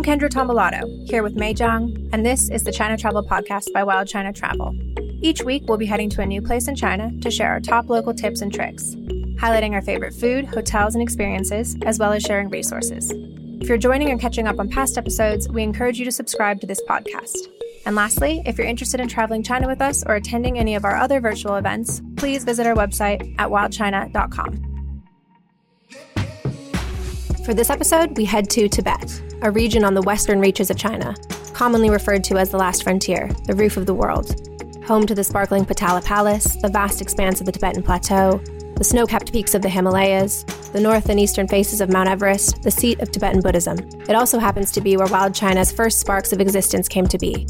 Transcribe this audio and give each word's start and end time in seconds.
I'm 0.00 0.18
Kendra 0.18 0.30
Tombolato, 0.30 1.06
here 1.10 1.22
with 1.22 1.36
Mei 1.36 1.52
Zhang, 1.52 2.08
and 2.14 2.24
this 2.24 2.48
is 2.48 2.62
the 2.62 2.72
China 2.72 2.96
Travel 2.96 3.22
Podcast 3.22 3.70
by 3.74 3.84
Wild 3.84 4.08
China 4.08 4.32
Travel. 4.32 4.74
Each 5.20 5.42
week, 5.42 5.64
we'll 5.68 5.76
be 5.76 5.84
heading 5.84 6.08
to 6.08 6.22
a 6.22 6.26
new 6.26 6.40
place 6.40 6.68
in 6.68 6.74
China 6.74 7.12
to 7.20 7.30
share 7.30 7.50
our 7.50 7.60
top 7.60 7.90
local 7.90 8.14
tips 8.14 8.40
and 8.40 8.50
tricks, 8.50 8.94
highlighting 9.36 9.72
our 9.72 9.82
favorite 9.82 10.14
food, 10.14 10.46
hotels, 10.46 10.94
and 10.94 11.02
experiences, 11.02 11.76
as 11.84 11.98
well 11.98 12.14
as 12.14 12.22
sharing 12.22 12.48
resources. 12.48 13.12
If 13.60 13.68
you're 13.68 13.76
joining 13.76 14.10
or 14.10 14.16
catching 14.16 14.48
up 14.48 14.58
on 14.58 14.70
past 14.70 14.96
episodes, 14.96 15.50
we 15.50 15.62
encourage 15.62 15.98
you 15.98 16.06
to 16.06 16.12
subscribe 16.12 16.62
to 16.62 16.66
this 16.66 16.80
podcast. 16.88 17.36
And 17.84 17.94
lastly, 17.94 18.42
if 18.46 18.56
you're 18.56 18.66
interested 18.66 19.00
in 19.00 19.08
traveling 19.08 19.42
China 19.42 19.66
with 19.66 19.82
us 19.82 20.02
or 20.06 20.14
attending 20.14 20.58
any 20.58 20.76
of 20.76 20.86
our 20.86 20.96
other 20.96 21.20
virtual 21.20 21.56
events, 21.56 22.00
please 22.16 22.44
visit 22.44 22.66
our 22.66 22.74
website 22.74 23.34
at 23.38 23.50
wildchina.com. 23.50 24.66
For 27.44 27.52
this 27.52 27.68
episode, 27.68 28.16
we 28.16 28.24
head 28.24 28.48
to 28.50 28.66
Tibet, 28.66 29.20
a 29.42 29.50
region 29.50 29.84
on 29.84 29.94
the 29.94 30.02
western 30.02 30.40
reaches 30.40 30.70
of 30.70 30.76
China, 30.76 31.14
commonly 31.52 31.90
referred 31.90 32.24
to 32.24 32.36
as 32.36 32.50
the 32.50 32.56
last 32.56 32.82
frontier, 32.82 33.30
the 33.46 33.54
roof 33.54 33.76
of 33.76 33.86
the 33.86 33.94
world. 33.94 34.34
Home 34.86 35.06
to 35.06 35.14
the 35.14 35.24
sparkling 35.24 35.64
Potala 35.64 36.04
Palace, 36.04 36.56
the 36.62 36.68
vast 36.68 37.00
expanse 37.00 37.40
of 37.40 37.46
the 37.46 37.52
Tibetan 37.52 37.82
Plateau, 37.82 38.40
the 38.76 38.84
snow 38.84 39.06
capped 39.06 39.30
peaks 39.30 39.54
of 39.54 39.60
the 39.62 39.68
Himalayas, 39.68 40.42
the 40.72 40.80
north 40.80 41.10
and 41.10 41.20
eastern 41.20 41.46
faces 41.46 41.80
of 41.80 41.90
Mount 41.90 42.08
Everest, 42.08 42.62
the 42.62 42.70
seat 42.70 42.98
of 43.00 43.12
Tibetan 43.12 43.42
Buddhism. 43.42 43.78
It 44.08 44.14
also 44.14 44.38
happens 44.38 44.72
to 44.72 44.80
be 44.80 44.96
where 44.96 45.06
Wild 45.06 45.34
China's 45.34 45.70
first 45.70 46.00
sparks 46.00 46.32
of 46.32 46.40
existence 46.40 46.88
came 46.88 47.06
to 47.06 47.18
be. 47.18 47.46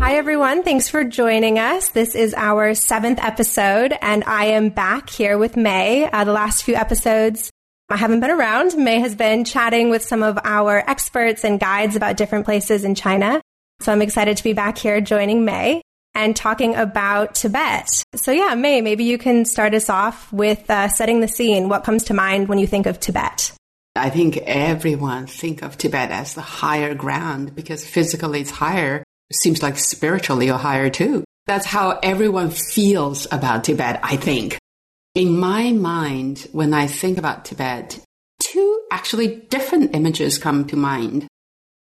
Hi, 0.00 0.16
everyone. 0.16 0.64
Thanks 0.64 0.88
for 0.88 1.04
joining 1.04 1.60
us. 1.60 1.90
This 1.90 2.16
is 2.16 2.34
our 2.34 2.74
seventh 2.74 3.22
episode, 3.22 3.96
and 4.02 4.24
I 4.24 4.46
am 4.46 4.70
back 4.70 5.08
here 5.08 5.38
with 5.38 5.56
Mei. 5.56 6.10
Uh, 6.10 6.24
the 6.24 6.32
last 6.32 6.64
few 6.64 6.74
episodes, 6.74 7.51
I 7.92 7.96
haven't 7.96 8.20
been 8.20 8.30
around. 8.30 8.74
Mei 8.78 9.00
has 9.00 9.14
been 9.14 9.44
chatting 9.44 9.90
with 9.90 10.02
some 10.02 10.22
of 10.22 10.38
our 10.44 10.78
experts 10.88 11.44
and 11.44 11.60
guides 11.60 11.94
about 11.94 12.16
different 12.16 12.46
places 12.46 12.84
in 12.84 12.94
China. 12.94 13.42
So 13.80 13.92
I'm 13.92 14.00
excited 14.00 14.38
to 14.38 14.42
be 14.42 14.54
back 14.54 14.78
here 14.78 15.02
joining 15.02 15.44
Mei 15.44 15.82
and 16.14 16.34
talking 16.34 16.74
about 16.74 17.34
Tibet. 17.34 18.02
So 18.14 18.32
yeah, 18.32 18.54
Mei, 18.54 18.80
maybe 18.80 19.04
you 19.04 19.18
can 19.18 19.44
start 19.44 19.74
us 19.74 19.90
off 19.90 20.32
with 20.32 20.70
uh, 20.70 20.88
setting 20.88 21.20
the 21.20 21.28
scene. 21.28 21.68
What 21.68 21.84
comes 21.84 22.04
to 22.04 22.14
mind 22.14 22.48
when 22.48 22.56
you 22.56 22.66
think 22.66 22.86
of 22.86 22.98
Tibet? 22.98 23.52
I 23.94 24.08
think 24.08 24.38
everyone 24.38 25.26
think 25.26 25.62
of 25.62 25.76
Tibet 25.76 26.10
as 26.10 26.32
the 26.32 26.40
higher 26.40 26.94
ground 26.94 27.54
because 27.54 27.84
physically 27.84 28.40
it's 28.40 28.50
higher. 28.50 29.04
It 29.28 29.36
seems 29.36 29.62
like 29.62 29.76
spiritually 29.76 30.46
you're 30.46 30.56
higher 30.56 30.88
too. 30.88 31.24
That's 31.46 31.66
how 31.66 31.98
everyone 32.02 32.52
feels 32.52 33.26
about 33.30 33.64
Tibet, 33.64 34.00
I 34.02 34.16
think. 34.16 34.56
In 35.14 35.38
my 35.38 35.72
mind, 35.72 36.48
when 36.52 36.72
I 36.72 36.86
think 36.86 37.18
about 37.18 37.44
Tibet, 37.44 38.00
two 38.40 38.82
actually 38.90 39.36
different 39.50 39.94
images 39.94 40.38
come 40.38 40.66
to 40.68 40.76
mind. 40.76 41.26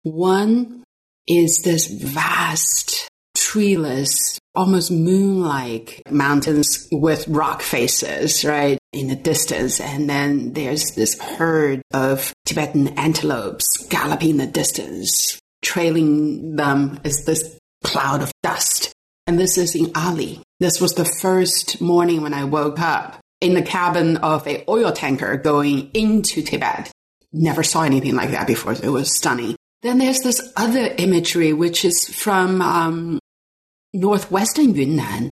One 0.04 0.84
is 1.26 1.62
this 1.64 1.86
vast, 1.86 3.08
treeless, 3.36 4.38
almost 4.54 4.92
moon-like 4.92 6.02
mountains 6.08 6.86
with 6.92 7.26
rock 7.26 7.62
faces, 7.62 8.44
right? 8.44 8.78
In 8.92 9.08
the 9.08 9.16
distance. 9.16 9.80
And 9.80 10.08
then 10.08 10.52
there's 10.52 10.94
this 10.94 11.18
herd 11.18 11.82
of 11.92 12.32
Tibetan 12.44 12.96
antelopes 12.96 13.88
galloping 13.88 14.30
in 14.30 14.36
the 14.36 14.46
distance. 14.46 15.40
Trailing 15.62 16.54
them 16.54 17.00
is 17.02 17.24
this 17.24 17.58
cloud 17.82 18.22
of 18.22 18.30
dust. 18.44 18.92
And 19.26 19.38
this 19.38 19.58
is 19.58 19.74
in 19.74 19.90
Ali. 19.96 20.40
This 20.60 20.80
was 20.80 20.94
the 20.94 21.04
first 21.04 21.80
morning 21.80 22.22
when 22.22 22.32
I 22.32 22.44
woke 22.44 22.78
up 22.78 23.18
in 23.40 23.54
the 23.54 23.62
cabin 23.62 24.18
of 24.18 24.46
a 24.46 24.64
oil 24.70 24.92
tanker 24.92 25.36
going 25.36 25.90
into 25.94 26.42
Tibet. 26.42 26.90
Never 27.32 27.62
saw 27.62 27.82
anything 27.82 28.14
like 28.14 28.30
that 28.30 28.46
before. 28.46 28.72
It 28.72 28.88
was 28.88 29.16
stunning. 29.16 29.56
Then 29.82 29.98
there's 29.98 30.20
this 30.20 30.52
other 30.56 30.94
imagery, 30.96 31.52
which 31.52 31.84
is 31.84 32.08
from 32.08 32.62
um, 32.62 33.18
northwestern 33.92 34.74
Yunnan, 34.74 35.30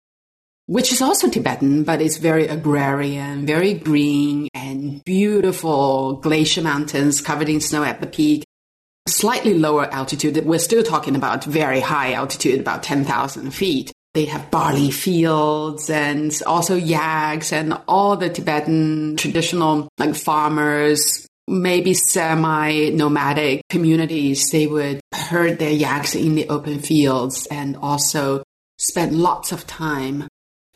which 0.67 0.91
is 0.91 1.01
also 1.01 1.29
Tibetan, 1.29 1.83
but 1.83 1.99
it's 1.99 2.17
very 2.17 2.47
agrarian, 2.47 3.45
very 3.45 3.73
green, 3.73 4.47
and 4.53 5.03
beautiful 5.03 6.13
glacier 6.13 6.61
mountains 6.61 7.21
covered 7.21 7.49
in 7.49 7.59
snow 7.59 7.83
at 7.83 8.01
the 8.01 8.07
peak. 8.07 8.45
Slightly 9.09 9.55
lower 9.55 9.85
altitude. 9.91 10.45
We're 10.45 10.59
still 10.59 10.83
talking 10.83 11.15
about 11.15 11.43
very 11.43 11.79
high 11.79 12.13
altitude, 12.13 12.59
about 12.59 12.83
10,000 12.83 13.49
feet. 13.51 13.91
They 14.13 14.25
have 14.25 14.51
barley 14.51 14.91
fields 14.91 15.89
and 15.89 16.31
also 16.45 16.75
yaks 16.75 17.51
and 17.51 17.73
all 17.87 18.17
the 18.17 18.29
Tibetan 18.29 19.17
traditional 19.17 19.89
like 19.97 20.15
farmers, 20.15 21.27
maybe 21.47 21.95
semi 21.95 22.91
nomadic 22.91 23.61
communities. 23.69 24.49
They 24.51 24.67
would 24.67 25.01
herd 25.13 25.57
their 25.57 25.71
yaks 25.71 26.13
in 26.13 26.35
the 26.35 26.47
open 26.49 26.79
fields 26.79 27.47
and 27.47 27.77
also 27.77 28.43
spend 28.77 29.19
lots 29.19 29.51
of 29.51 29.65
time 29.65 30.27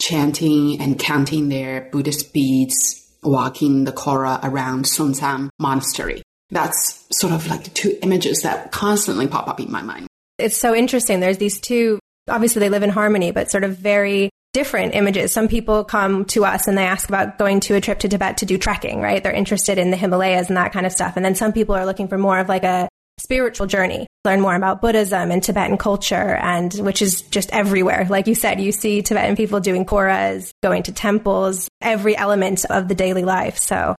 chanting 0.02 0.82
and 0.82 0.98
counting 0.98 1.50
their 1.50 1.88
Buddhist 1.92 2.34
beads, 2.34 3.00
walking 3.22 3.84
the 3.84 3.92
Kora 3.92 4.40
around 4.42 4.86
Sonsam 4.86 5.50
Monastery. 5.60 6.24
That's 6.54 7.06
sort 7.12 7.34
of 7.34 7.48
like 7.48 7.64
the 7.64 7.72
two 7.72 7.98
images 8.02 8.44
that 8.44 8.72
constantly 8.72 9.28
pop 9.28 9.48
up 9.48 9.60
in 9.60 9.72
my 9.72 9.82
mind. 9.82 10.08
It's 10.38 10.58
so 10.58 10.76
interesting. 10.76 11.20
There's 11.20 11.38
these 11.38 11.60
two, 11.60 12.00
obviously 12.30 12.60
they 12.60 12.70
live 12.70 12.84
in 12.84 12.90
harmony, 12.90 13.32
but 13.32 13.52
sort 13.52 13.64
of 13.64 13.78
very 13.78 14.30
different 14.54 14.94
images. 14.94 15.32
Some 15.32 15.48
people 15.48 15.84
come 15.84 16.26
to 16.26 16.46
us 16.46 16.68
and 16.68 16.78
they 16.78 16.86
ask 16.86 17.10
about 17.10 17.40
going 17.40 17.60
to 17.62 17.76
a 17.76 17.82
trip 17.82 18.00
to 18.00 18.10
Tibet 18.10 18.38
to 18.38 18.46
do 18.46 18.58
trekking, 18.58 19.02
right? 19.02 19.22
They're 19.24 19.34
interested 19.34 19.80
in 19.80 19.90
the 19.90 19.98
Himalayas 19.98 20.48
and 20.48 20.58
that 20.58 20.72
kind 20.72 20.86
of 20.86 20.92
stuff. 20.92 21.18
And 21.18 21.26
then 21.26 21.36
some 21.36 21.54
people 21.54 21.76
are 21.76 21.86
looking 21.86 22.08
for 22.08 22.18
more 22.18 22.38
of 22.38 22.50
like 22.50 22.64
a 22.64 22.88
spiritual 23.20 23.68
journey, 23.68 24.06
learn 24.26 24.42
more 24.42 24.56
about 24.56 24.82
Buddhism 24.82 25.32
and 25.32 25.42
Tibetan 25.42 25.78
culture, 25.78 26.36
and 26.36 26.74
which 26.74 27.02
is 27.02 27.22
just 27.22 27.52
everywhere. 27.52 28.06
Like 28.10 28.28
you 28.28 28.36
said, 28.36 28.62
you 28.62 28.72
see 28.72 29.02
Tibetan 29.02 29.36
people 29.36 29.60
doing 29.60 29.86
koras, 29.86 30.52
going 30.62 30.84
to 30.84 30.92
temples, 30.92 31.68
every 31.82 32.16
element 32.16 32.66
of 32.70 32.88
the 32.88 32.96
daily 32.96 33.24
life. 33.24 33.58
So 33.58 33.96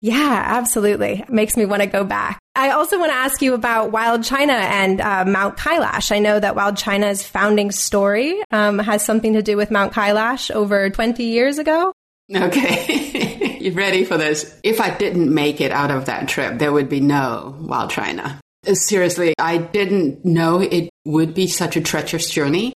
yeah, 0.00 0.42
absolutely. 0.46 1.20
It 1.20 1.30
makes 1.30 1.56
me 1.56 1.64
want 1.64 1.82
to 1.82 1.88
go 1.88 2.04
back. 2.04 2.38
I 2.54 2.70
also 2.70 2.98
want 2.98 3.10
to 3.10 3.16
ask 3.16 3.42
you 3.42 3.54
about 3.54 3.92
Wild 3.92 4.24
China 4.24 4.52
and 4.52 5.00
uh, 5.00 5.24
Mount 5.24 5.56
Kailash. 5.56 6.12
I 6.12 6.18
know 6.18 6.38
that 6.38 6.56
Wild 6.56 6.76
China's 6.76 7.22
founding 7.22 7.70
story 7.70 8.42
um, 8.50 8.78
has 8.78 9.04
something 9.04 9.34
to 9.34 9.42
do 9.42 9.56
with 9.56 9.70
Mount 9.70 9.92
Kailash 9.92 10.50
over 10.50 10.90
20 10.90 11.22
years 11.24 11.58
ago. 11.58 11.92
Okay. 12.34 13.58
you 13.60 13.72
ready 13.72 14.04
for 14.04 14.16
this? 14.16 14.58
If 14.62 14.80
I 14.80 14.90
didn't 14.96 15.32
make 15.32 15.60
it 15.60 15.72
out 15.72 15.90
of 15.90 16.06
that 16.06 16.28
trip, 16.28 16.58
there 16.58 16.72
would 16.72 16.88
be 16.88 17.00
no 17.00 17.56
Wild 17.60 17.90
China. 17.90 18.40
Seriously, 18.72 19.34
I 19.38 19.58
didn't 19.58 20.24
know 20.24 20.60
it 20.60 20.90
would 21.04 21.34
be 21.34 21.46
such 21.46 21.76
a 21.76 21.80
treacherous 21.80 22.28
journey. 22.30 22.72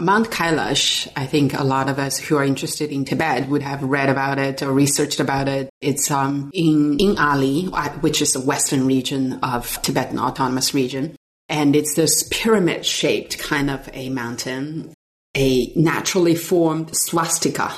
Mount 0.00 0.28
Kailash, 0.28 1.06
I 1.14 1.26
think 1.26 1.54
a 1.54 1.62
lot 1.62 1.88
of 1.88 2.00
us 2.00 2.18
who 2.18 2.36
are 2.36 2.44
interested 2.44 2.90
in 2.90 3.04
Tibet 3.04 3.48
would 3.48 3.62
have 3.62 3.82
read 3.84 4.08
about 4.08 4.40
it 4.40 4.60
or 4.60 4.72
researched 4.72 5.20
about 5.20 5.46
it. 5.46 5.70
It's 5.80 6.10
um, 6.10 6.50
in, 6.52 6.98
in 6.98 7.16
Ali, 7.16 7.68
uh, 7.72 7.90
which 8.00 8.20
is 8.20 8.32
the 8.32 8.40
western 8.40 8.88
region 8.88 9.34
of 9.34 9.80
Tibetan 9.82 10.18
Autonomous 10.18 10.74
Region. 10.74 11.14
And 11.48 11.76
it's 11.76 11.94
this 11.94 12.26
pyramid 12.32 12.84
shaped 12.84 13.38
kind 13.38 13.70
of 13.70 13.88
a 13.92 14.08
mountain, 14.08 14.92
a 15.36 15.72
naturally 15.76 16.34
formed 16.34 16.96
swastika 16.96 17.70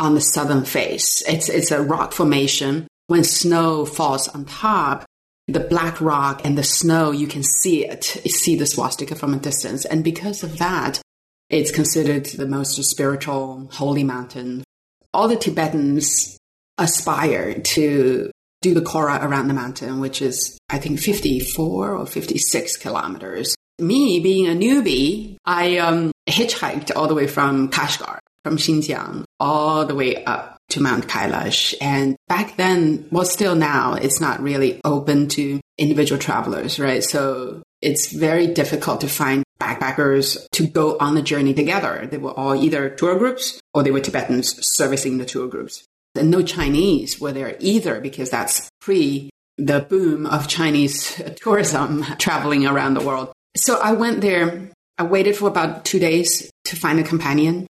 on 0.00 0.14
the 0.16 0.20
southern 0.20 0.64
face. 0.64 1.22
It's, 1.28 1.48
it's 1.48 1.70
a 1.70 1.82
rock 1.82 2.12
formation. 2.12 2.88
When 3.06 3.22
snow 3.22 3.84
falls 3.84 4.26
on 4.26 4.46
top, 4.46 5.04
the 5.46 5.60
black 5.60 6.00
rock 6.00 6.40
and 6.44 6.58
the 6.58 6.64
snow, 6.64 7.12
you 7.12 7.28
can 7.28 7.44
see 7.44 7.86
it, 7.86 8.16
you 8.24 8.30
see 8.32 8.56
the 8.56 8.66
swastika 8.66 9.14
from 9.14 9.34
a 9.34 9.38
distance. 9.38 9.84
And 9.84 10.02
because 10.02 10.42
of 10.42 10.58
that, 10.58 11.01
it's 11.52 11.70
considered 11.70 12.24
the 12.24 12.48
most 12.48 12.82
spiritual 12.82 13.68
holy 13.72 14.02
mountain. 14.02 14.64
All 15.12 15.28
the 15.28 15.36
Tibetans 15.36 16.38
aspire 16.78 17.60
to 17.60 18.30
do 18.62 18.74
the 18.74 18.80
Kora 18.80 19.20
around 19.22 19.48
the 19.48 19.54
mountain, 19.54 20.00
which 20.00 20.22
is, 20.22 20.58
I 20.70 20.78
think, 20.78 20.98
54 20.98 21.94
or 21.94 22.06
56 22.06 22.76
kilometers. 22.78 23.54
Me 23.78 24.20
being 24.20 24.46
a 24.46 24.58
newbie, 24.58 25.36
I 25.44 25.76
um, 25.78 26.10
hitchhiked 26.28 26.90
all 26.96 27.06
the 27.06 27.14
way 27.14 27.26
from 27.26 27.68
Kashgar, 27.70 28.18
from 28.44 28.56
Xinjiang, 28.56 29.24
all 29.38 29.84
the 29.84 29.94
way 29.94 30.24
up 30.24 30.56
to 30.70 30.80
Mount 30.80 31.06
Kailash. 31.06 31.74
And 31.82 32.16
back 32.28 32.56
then, 32.56 33.06
well, 33.10 33.26
still 33.26 33.56
now, 33.56 33.94
it's 33.94 34.20
not 34.20 34.42
really 34.42 34.80
open 34.84 35.28
to 35.30 35.60
individual 35.76 36.18
travelers, 36.18 36.78
right? 36.78 37.04
So 37.04 37.62
it's 37.82 38.12
very 38.12 38.46
difficult 38.46 39.02
to 39.02 39.08
find 39.08 39.44
backpackers 39.62 40.46
to 40.52 40.66
go 40.66 40.98
on 40.98 41.14
the 41.14 41.22
journey 41.22 41.54
together. 41.54 42.08
They 42.10 42.18
were 42.18 42.32
all 42.32 42.54
either 42.54 42.90
tour 42.90 43.18
groups 43.18 43.60
or 43.72 43.82
they 43.82 43.90
were 43.90 44.00
Tibetans 44.00 44.66
servicing 44.66 45.18
the 45.18 45.24
tour 45.24 45.48
groups. 45.48 45.84
And 46.14 46.30
no 46.30 46.42
Chinese 46.42 47.20
were 47.20 47.32
there 47.32 47.56
either 47.60 48.00
because 48.00 48.30
that's 48.30 48.68
pre 48.80 49.30
the 49.58 49.80
boom 49.80 50.26
of 50.26 50.48
Chinese 50.48 51.22
tourism 51.36 52.04
traveling 52.18 52.66
around 52.66 52.94
the 52.94 53.06
world. 53.06 53.32
So 53.56 53.78
I 53.80 53.92
went 53.92 54.20
there. 54.20 54.70
I 54.98 55.04
waited 55.04 55.36
for 55.36 55.48
about 55.48 55.84
two 55.84 55.98
days 55.98 56.50
to 56.66 56.76
find 56.76 56.98
a 56.98 57.02
companion. 57.02 57.66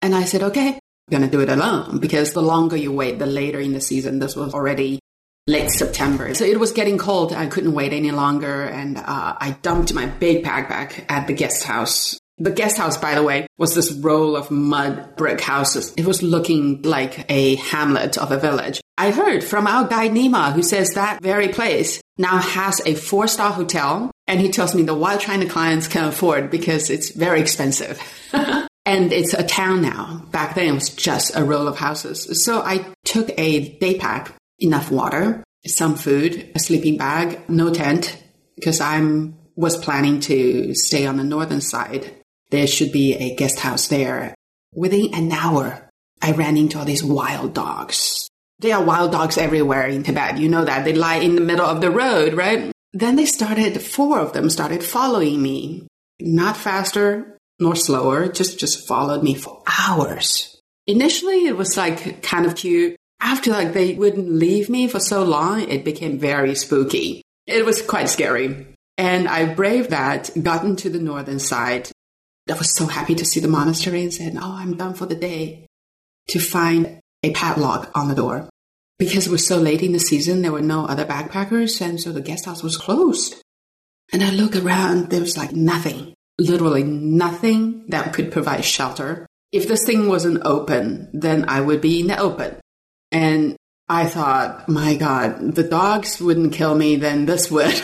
And 0.00 0.14
I 0.14 0.24
said, 0.24 0.42
okay, 0.42 0.68
I'm 0.68 1.10
going 1.10 1.22
to 1.22 1.30
do 1.30 1.40
it 1.40 1.48
alone 1.48 1.98
because 1.98 2.32
the 2.32 2.42
longer 2.42 2.76
you 2.76 2.92
wait, 2.92 3.18
the 3.18 3.26
later 3.26 3.60
in 3.60 3.72
the 3.72 3.80
season, 3.80 4.18
this 4.18 4.34
was 4.34 4.54
already 4.54 4.98
late 5.46 5.70
September. 5.70 6.34
So 6.34 6.44
it 6.44 6.60
was 6.60 6.72
getting 6.72 6.98
cold. 6.98 7.32
I 7.32 7.46
couldn't 7.46 7.72
wait 7.72 7.92
any 7.92 8.10
longer. 8.10 8.64
And 8.64 8.98
uh, 8.98 9.36
I 9.38 9.56
dumped 9.62 9.92
my 9.94 10.06
big 10.06 10.44
backpack 10.44 11.04
at 11.08 11.26
the 11.26 11.32
guest 11.32 11.64
house. 11.64 12.18
The 12.38 12.50
guest 12.50 12.78
house, 12.78 12.96
by 12.96 13.14
the 13.14 13.22
way, 13.22 13.46
was 13.58 13.74
this 13.74 13.92
row 13.92 14.34
of 14.34 14.50
mud 14.50 15.16
brick 15.16 15.40
houses. 15.40 15.92
It 15.96 16.06
was 16.06 16.22
looking 16.22 16.82
like 16.82 17.30
a 17.30 17.56
hamlet 17.56 18.18
of 18.18 18.32
a 18.32 18.38
village. 18.38 18.80
I 18.98 19.10
heard 19.10 19.44
from 19.44 19.66
our 19.66 19.86
guide 19.86 20.12
Nima, 20.12 20.52
who 20.52 20.62
says 20.62 20.90
that 20.90 21.22
very 21.22 21.48
place 21.48 22.00
now 22.18 22.38
has 22.38 22.80
a 22.84 22.94
four 22.94 23.26
star 23.28 23.52
hotel. 23.52 24.10
And 24.26 24.40
he 24.40 24.50
tells 24.50 24.74
me 24.74 24.82
the 24.82 24.94
Wild 24.94 25.20
China 25.20 25.46
clients 25.46 25.88
can 25.88 26.04
afford 26.04 26.50
because 26.50 26.88
it's 26.88 27.10
very 27.10 27.40
expensive. 27.40 28.00
and 28.86 29.12
it's 29.12 29.34
a 29.34 29.42
town 29.42 29.82
now. 29.82 30.24
Back 30.30 30.54
then 30.54 30.68
it 30.68 30.74
was 30.74 30.90
just 30.90 31.36
a 31.36 31.44
row 31.44 31.66
of 31.66 31.78
houses. 31.78 32.44
So 32.44 32.62
I 32.62 32.86
took 33.04 33.30
a 33.38 33.76
day 33.78 33.98
pack 33.98 34.34
enough 34.62 34.90
water, 34.90 35.42
some 35.66 35.94
food, 35.94 36.50
a 36.54 36.58
sleeping 36.58 36.96
bag, 36.96 37.48
no 37.48 37.72
tent, 37.72 38.22
because 38.56 38.80
I'm 38.80 39.38
was 39.54 39.76
planning 39.76 40.20
to 40.20 40.74
stay 40.74 41.06
on 41.06 41.16
the 41.16 41.24
northern 41.24 41.60
side. 41.60 42.14
There 42.50 42.66
should 42.66 42.92
be 42.92 43.14
a 43.14 43.34
guest 43.36 43.58
house 43.58 43.88
there. 43.88 44.34
Within 44.74 45.14
an 45.14 45.32
hour, 45.32 45.90
I 46.22 46.32
ran 46.32 46.56
into 46.56 46.78
all 46.78 46.84
these 46.84 47.04
wild 47.04 47.54
dogs. 47.54 48.28
There 48.60 48.76
are 48.76 48.84
wild 48.84 49.12
dogs 49.12 49.36
everywhere 49.36 49.86
in 49.86 50.04
Tibet. 50.04 50.38
You 50.38 50.48
know 50.48 50.64
that. 50.64 50.84
They 50.84 50.94
lie 50.94 51.16
in 51.16 51.34
the 51.34 51.40
middle 51.40 51.66
of 51.66 51.80
the 51.80 51.90
road, 51.90 52.34
right? 52.34 52.72
Then 52.92 53.16
they 53.16 53.26
started, 53.26 53.80
four 53.82 54.20
of 54.20 54.32
them 54.32 54.48
started 54.48 54.84
following 54.84 55.42
me. 55.42 55.86
Not 56.20 56.56
faster 56.56 57.38
nor 57.58 57.74
slower, 57.76 58.28
just, 58.28 58.58
just 58.58 58.86
followed 58.86 59.22
me 59.22 59.34
for 59.34 59.62
hours. 59.66 60.60
Initially, 60.86 61.46
it 61.46 61.56
was 61.56 61.76
like 61.76 62.22
kind 62.22 62.46
of 62.46 62.56
cute 62.56 62.96
after 63.22 63.50
like 63.50 63.72
they 63.72 63.94
wouldn't 63.94 64.28
leave 64.28 64.68
me 64.68 64.88
for 64.88 65.00
so 65.00 65.22
long, 65.22 65.62
it 65.62 65.84
became 65.84 66.18
very 66.18 66.54
spooky. 66.54 67.22
It 67.46 67.64
was 67.64 67.80
quite 67.80 68.08
scary. 68.08 68.66
And 68.98 69.28
I 69.28 69.54
braved 69.54 69.90
that, 69.90 70.30
got 70.42 70.64
into 70.64 70.90
the 70.90 70.98
northern 70.98 71.38
side. 71.38 71.90
I 72.50 72.54
was 72.54 72.74
so 72.74 72.86
happy 72.86 73.14
to 73.14 73.24
see 73.24 73.40
the 73.40 73.48
monastery 73.48 74.02
and 74.02 74.12
said, 74.12 74.36
Oh, 74.36 74.56
I'm 74.58 74.76
done 74.76 74.94
for 74.94 75.06
the 75.06 75.14
day. 75.14 75.66
To 76.28 76.40
find 76.40 77.00
a 77.22 77.32
padlock 77.32 77.90
on 77.94 78.08
the 78.08 78.14
door. 78.14 78.48
Because 78.98 79.26
it 79.26 79.32
was 79.32 79.46
so 79.46 79.56
late 79.56 79.82
in 79.82 79.92
the 79.92 79.98
season, 79.98 80.42
there 80.42 80.52
were 80.52 80.60
no 80.60 80.86
other 80.86 81.04
backpackers, 81.04 81.80
and 81.80 82.00
so 82.00 82.12
the 82.12 82.20
guest 82.20 82.44
house 82.44 82.62
was 82.62 82.76
closed. 82.76 83.42
And 84.12 84.22
I 84.22 84.30
look 84.30 84.54
around, 84.54 85.10
there 85.10 85.20
was 85.20 85.36
like 85.36 85.52
nothing, 85.52 86.14
literally 86.38 86.84
nothing 86.84 87.86
that 87.88 88.12
could 88.12 88.30
provide 88.30 88.64
shelter. 88.64 89.26
If 89.50 89.66
this 89.66 89.84
thing 89.84 90.08
wasn't 90.08 90.42
open, 90.44 91.10
then 91.12 91.48
I 91.48 91.60
would 91.60 91.80
be 91.80 92.00
in 92.00 92.06
the 92.08 92.18
open. 92.18 92.60
And 93.12 93.56
I 93.88 94.06
thought, 94.06 94.68
my 94.68 94.96
God, 94.96 95.54
the 95.54 95.62
dogs 95.62 96.20
wouldn't 96.20 96.54
kill 96.54 96.74
me, 96.74 96.96
then 96.96 97.26
this 97.26 97.50
would. 97.50 97.74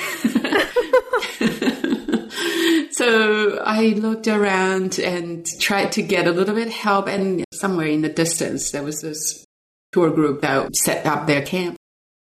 so 2.93 3.59
I 3.59 3.95
looked 3.97 4.27
around 4.27 4.99
and 4.99 5.47
tried 5.61 5.93
to 5.93 6.03
get 6.03 6.27
a 6.27 6.33
little 6.33 6.55
bit 6.55 6.71
help. 6.71 7.09
And 7.09 7.45
somewhere 7.53 7.89
in 7.89 8.01
the 8.03 8.09
distance, 8.09 8.71
there 8.71 8.83
was 8.83 9.03
this 9.03 9.45
tour 9.93 10.11
group 10.11 10.41
that 10.41 10.75
set 10.75 11.05
up 11.05 11.27
their 11.27 11.43
camp. 11.43 11.77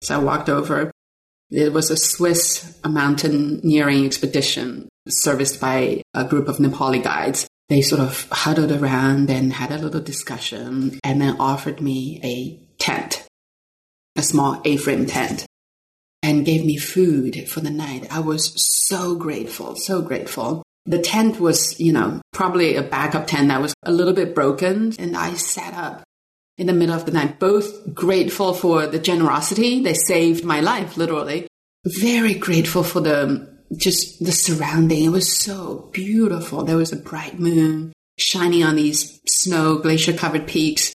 So 0.02 0.14
I 0.14 0.18
walked 0.18 0.48
over. 0.48 0.92
It 1.50 1.72
was 1.72 1.90
a 1.90 1.96
Swiss 1.96 2.78
mountaineering 2.84 4.06
expedition 4.06 4.88
serviced 5.08 5.60
by 5.60 6.02
a 6.14 6.24
group 6.24 6.48
of 6.48 6.58
Nepali 6.58 7.02
guides. 7.02 7.48
They 7.68 7.82
sort 7.82 8.00
of 8.00 8.28
huddled 8.30 8.72
around 8.72 9.30
and 9.30 9.52
had 9.52 9.72
a 9.72 9.78
little 9.78 10.00
discussion 10.00 10.98
and 11.02 11.20
then 11.20 11.36
offered 11.40 11.80
me 11.80 12.20
a 12.22 12.61
tent, 12.82 13.24
a 14.16 14.22
small 14.22 14.60
A-frame 14.64 15.06
tent, 15.06 15.46
and 16.22 16.44
gave 16.44 16.64
me 16.64 16.76
food 16.76 17.48
for 17.48 17.60
the 17.60 17.70
night. 17.70 18.08
I 18.10 18.18
was 18.18 18.52
so 18.56 19.14
grateful, 19.14 19.76
so 19.76 20.02
grateful. 20.02 20.64
The 20.84 20.98
tent 20.98 21.38
was, 21.38 21.78
you 21.78 21.92
know, 21.92 22.20
probably 22.32 22.74
a 22.74 22.82
backup 22.82 23.28
tent 23.28 23.48
that 23.48 23.62
was 23.62 23.72
a 23.84 23.92
little 23.92 24.12
bit 24.12 24.34
broken, 24.34 24.92
and 24.98 25.16
I 25.16 25.34
sat 25.34 25.74
up 25.74 26.02
in 26.58 26.66
the 26.66 26.72
middle 26.72 26.94
of 26.94 27.06
the 27.06 27.12
night, 27.12 27.38
both 27.38 27.94
grateful 27.94 28.52
for 28.52 28.88
the 28.88 28.98
generosity. 28.98 29.80
They 29.80 29.94
saved 29.94 30.44
my 30.44 30.60
life, 30.60 30.96
literally. 30.96 31.46
Very 31.86 32.34
grateful 32.34 32.82
for 32.82 33.00
the 33.00 33.50
just 33.76 34.22
the 34.22 34.32
surrounding. 34.32 35.04
It 35.04 35.08
was 35.08 35.34
so 35.34 35.88
beautiful. 35.92 36.64
There 36.64 36.76
was 36.76 36.92
a 36.92 36.96
bright 36.96 37.38
moon 37.38 37.92
shining 38.18 38.64
on 38.64 38.76
these 38.76 39.20
snow 39.26 39.78
glacier 39.78 40.12
covered 40.12 40.46
peaks 40.46 40.92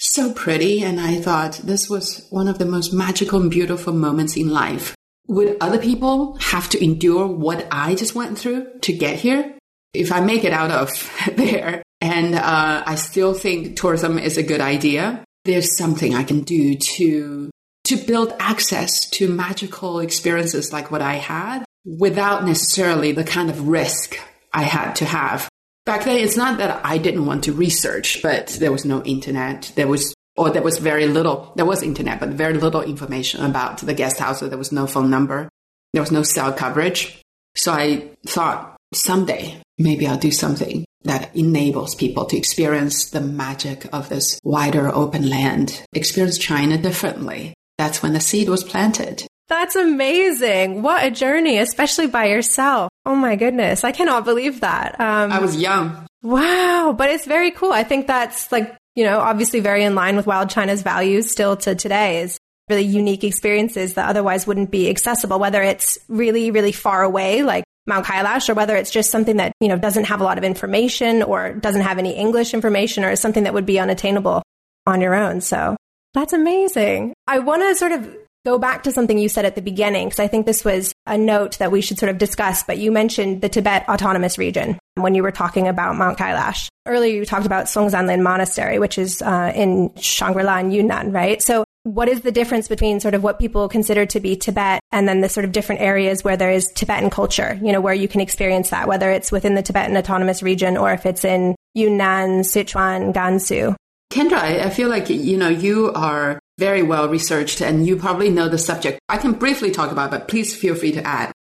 so 0.00 0.32
pretty. 0.32 0.82
And 0.82 0.98
I 1.00 1.16
thought 1.16 1.60
this 1.62 1.88
was 1.88 2.26
one 2.30 2.48
of 2.48 2.58
the 2.58 2.64
most 2.64 2.92
magical 2.92 3.40
and 3.40 3.50
beautiful 3.50 3.92
moments 3.92 4.36
in 4.36 4.48
life. 4.48 4.94
Would 5.28 5.58
other 5.60 5.78
people 5.78 6.36
have 6.40 6.68
to 6.70 6.82
endure 6.82 7.26
what 7.26 7.68
I 7.70 7.94
just 7.94 8.14
went 8.14 8.38
through 8.38 8.66
to 8.80 8.92
get 8.92 9.18
here? 9.18 9.54
If 9.94 10.10
I 10.10 10.20
make 10.20 10.44
it 10.44 10.52
out 10.52 10.70
of 10.70 10.90
there 11.36 11.82
and 12.00 12.34
uh, 12.34 12.82
I 12.86 12.94
still 12.96 13.34
think 13.34 13.76
tourism 13.76 14.18
is 14.18 14.36
a 14.36 14.42
good 14.42 14.60
idea, 14.60 15.24
there's 15.44 15.76
something 15.76 16.14
I 16.14 16.24
can 16.24 16.40
do 16.40 16.76
to 16.76 17.50
to 17.84 17.96
build 17.96 18.32
access 18.38 19.08
to 19.10 19.28
magical 19.28 19.98
experiences 19.98 20.72
like 20.72 20.90
what 20.90 21.02
I 21.02 21.14
had 21.14 21.64
without 21.84 22.44
necessarily 22.44 23.12
the 23.12 23.24
kind 23.24 23.50
of 23.50 23.66
risk 23.66 24.16
I 24.52 24.62
had 24.62 24.94
to 24.96 25.04
have 25.04 25.49
back 25.90 26.04
then 26.04 26.18
it's 26.18 26.36
not 26.36 26.58
that 26.58 26.80
I 26.84 26.98
didn't 26.98 27.26
want 27.26 27.42
to 27.44 27.52
research, 27.52 28.22
but 28.22 28.46
there 28.60 28.70
was 28.70 28.84
no 28.84 29.02
internet. 29.02 29.72
There 29.74 29.88
was 29.88 30.14
or 30.36 30.48
there 30.48 30.62
was 30.62 30.78
very 30.78 31.08
little. 31.08 31.52
There 31.56 31.66
was 31.66 31.82
internet, 31.82 32.20
but 32.20 32.28
very 32.28 32.54
little 32.54 32.82
information 32.82 33.44
about 33.44 33.78
the 33.78 33.92
guest 33.92 34.20
house. 34.20 34.38
So 34.38 34.48
there 34.48 34.56
was 34.56 34.70
no 34.70 34.86
phone 34.86 35.10
number. 35.10 35.48
There 35.92 36.00
was 36.00 36.12
no 36.12 36.22
cell 36.22 36.52
coverage. 36.52 37.20
So 37.56 37.72
I 37.72 38.08
thought 38.24 38.76
someday 38.94 39.60
maybe 39.78 40.06
I'll 40.06 40.16
do 40.16 40.30
something 40.30 40.84
that 41.02 41.34
enables 41.34 41.96
people 41.96 42.24
to 42.26 42.36
experience 42.36 43.10
the 43.10 43.20
magic 43.20 43.92
of 43.92 44.08
this 44.08 44.38
wider 44.44 44.94
open 44.94 45.28
land, 45.28 45.82
experience 45.92 46.38
China 46.38 46.78
differently. 46.78 47.52
That's 47.78 48.00
when 48.00 48.12
the 48.12 48.20
seed 48.20 48.48
was 48.48 48.62
planted. 48.62 49.26
That's 49.50 49.74
amazing. 49.74 50.80
What 50.80 51.04
a 51.04 51.10
journey, 51.10 51.58
especially 51.58 52.06
by 52.06 52.26
yourself. 52.26 52.88
Oh 53.04 53.16
my 53.16 53.34
goodness. 53.34 53.82
I 53.82 53.90
cannot 53.90 54.24
believe 54.24 54.60
that. 54.60 54.98
Um, 55.00 55.32
I 55.32 55.40
was 55.40 55.56
young. 55.56 56.06
Wow. 56.22 56.94
But 56.96 57.10
it's 57.10 57.26
very 57.26 57.50
cool. 57.50 57.72
I 57.72 57.82
think 57.82 58.06
that's 58.06 58.52
like, 58.52 58.76
you 58.94 59.02
know, 59.02 59.18
obviously 59.18 59.58
very 59.58 59.82
in 59.82 59.96
line 59.96 60.14
with 60.14 60.26
Wild 60.26 60.50
China's 60.50 60.82
values 60.82 61.32
still 61.32 61.56
to 61.58 61.74
today 61.74 62.20
is 62.20 62.38
really 62.68 62.84
unique 62.84 63.24
experiences 63.24 63.94
that 63.94 64.08
otherwise 64.08 64.46
wouldn't 64.46 64.70
be 64.70 64.88
accessible, 64.88 65.40
whether 65.40 65.60
it's 65.60 65.98
really, 66.06 66.52
really 66.52 66.70
far 66.70 67.02
away, 67.02 67.42
like 67.42 67.64
Mount 67.88 68.06
Kailash, 68.06 68.48
or 68.48 68.54
whether 68.54 68.76
it's 68.76 68.92
just 68.92 69.10
something 69.10 69.38
that, 69.38 69.52
you 69.58 69.66
know, 69.66 69.76
doesn't 69.76 70.04
have 70.04 70.20
a 70.20 70.24
lot 70.24 70.38
of 70.38 70.44
information 70.44 71.24
or 71.24 71.54
doesn't 71.54 71.82
have 71.82 71.98
any 71.98 72.12
English 72.12 72.54
information 72.54 73.02
or 73.02 73.10
is 73.10 73.18
something 73.18 73.42
that 73.42 73.54
would 73.54 73.66
be 73.66 73.80
unattainable 73.80 74.44
on 74.86 75.00
your 75.00 75.16
own. 75.16 75.40
So 75.40 75.76
that's 76.14 76.32
amazing. 76.32 77.14
I 77.26 77.40
want 77.40 77.62
to 77.62 77.74
sort 77.74 77.90
of 77.90 78.16
go 78.44 78.58
back 78.58 78.84
to 78.84 78.92
something 78.92 79.18
you 79.18 79.28
said 79.28 79.44
at 79.44 79.54
the 79.54 79.62
beginning, 79.62 80.08
because 80.08 80.20
I 80.20 80.28
think 80.28 80.46
this 80.46 80.64
was 80.64 80.92
a 81.06 81.18
note 81.18 81.58
that 81.58 81.70
we 81.70 81.80
should 81.80 81.98
sort 81.98 82.10
of 82.10 82.18
discuss, 82.18 82.62
but 82.62 82.78
you 82.78 82.90
mentioned 82.90 83.42
the 83.42 83.48
Tibet 83.48 83.88
Autonomous 83.88 84.38
Region 84.38 84.78
when 84.94 85.14
you 85.14 85.22
were 85.22 85.32
talking 85.32 85.68
about 85.68 85.96
Mount 85.96 86.18
Kailash. 86.18 86.68
Earlier, 86.86 87.14
you 87.14 87.24
talked 87.24 87.46
about 87.46 87.66
Songzanlin 87.66 88.22
Monastery, 88.22 88.78
which 88.78 88.98
is 88.98 89.22
uh, 89.22 89.52
in 89.54 89.94
Shangri-La 89.96 90.58
in 90.58 90.70
Yunnan, 90.70 91.12
right? 91.12 91.40
So 91.42 91.64
what 91.84 92.08
is 92.08 92.20
the 92.20 92.32
difference 92.32 92.68
between 92.68 93.00
sort 93.00 93.14
of 93.14 93.22
what 93.22 93.38
people 93.38 93.68
consider 93.68 94.04
to 94.06 94.20
be 94.20 94.36
Tibet 94.36 94.80
and 94.92 95.08
then 95.08 95.20
the 95.20 95.28
sort 95.28 95.44
of 95.44 95.52
different 95.52 95.80
areas 95.80 96.22
where 96.22 96.36
there 96.36 96.50
is 96.50 96.70
Tibetan 96.72 97.10
culture, 97.10 97.58
you 97.62 97.72
know, 97.72 97.80
where 97.80 97.94
you 97.94 98.08
can 98.08 98.20
experience 98.20 98.70
that, 98.70 98.88
whether 98.88 99.10
it's 99.10 99.32
within 99.32 99.54
the 99.54 99.62
Tibetan 99.62 99.96
Autonomous 99.96 100.42
Region 100.42 100.76
or 100.76 100.92
if 100.92 101.06
it's 101.06 101.24
in 101.24 101.54
Yunnan, 101.74 102.42
Sichuan, 102.42 103.14
Gansu? 103.14 103.74
Kendra, 104.12 104.38
I 104.38 104.70
feel 104.70 104.88
like, 104.88 105.08
you 105.08 105.36
know, 105.36 105.48
you 105.48 105.92
are 105.94 106.38
very 106.60 106.82
well 106.82 107.08
researched 107.08 107.62
and 107.62 107.86
you 107.86 107.96
probably 107.96 108.30
know 108.30 108.48
the 108.48 108.58
subject. 108.58 109.00
I 109.08 109.16
can 109.16 109.32
briefly 109.32 109.70
talk 109.70 109.90
about, 109.90 110.10
but 110.10 110.28
please 110.28 110.54
feel 110.54 110.74
free 110.74 110.92
to 110.92 111.04
add. 111.04 111.32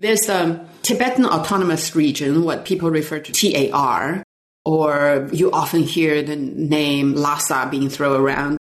There's 0.00 0.22
the 0.22 0.66
Tibetan 0.82 1.24
Autonomous 1.24 1.96
Region, 1.96 2.44
what 2.44 2.64
people 2.64 2.90
refer 2.90 3.20
to 3.20 3.32
TAR, 3.32 4.22
or 4.64 5.28
you 5.32 5.50
often 5.52 5.82
hear 5.82 6.22
the 6.22 6.36
name 6.36 7.14
Lhasa 7.14 7.68
being 7.70 7.88
thrown 7.88 8.20
around. 8.20 8.58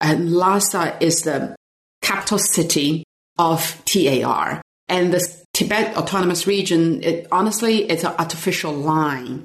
And 0.00 0.32
Lhasa 0.32 0.96
is 1.00 1.22
the 1.22 1.56
capital 2.02 2.38
city 2.38 3.04
of 3.38 3.82
TAR. 3.84 4.60
And 4.88 5.12
the 5.12 5.26
Tibet 5.54 5.96
Autonomous 5.96 6.46
Region, 6.46 7.02
it, 7.02 7.26
honestly, 7.32 7.84
it's 7.90 8.04
an 8.04 8.14
artificial 8.18 8.72
line 8.72 9.44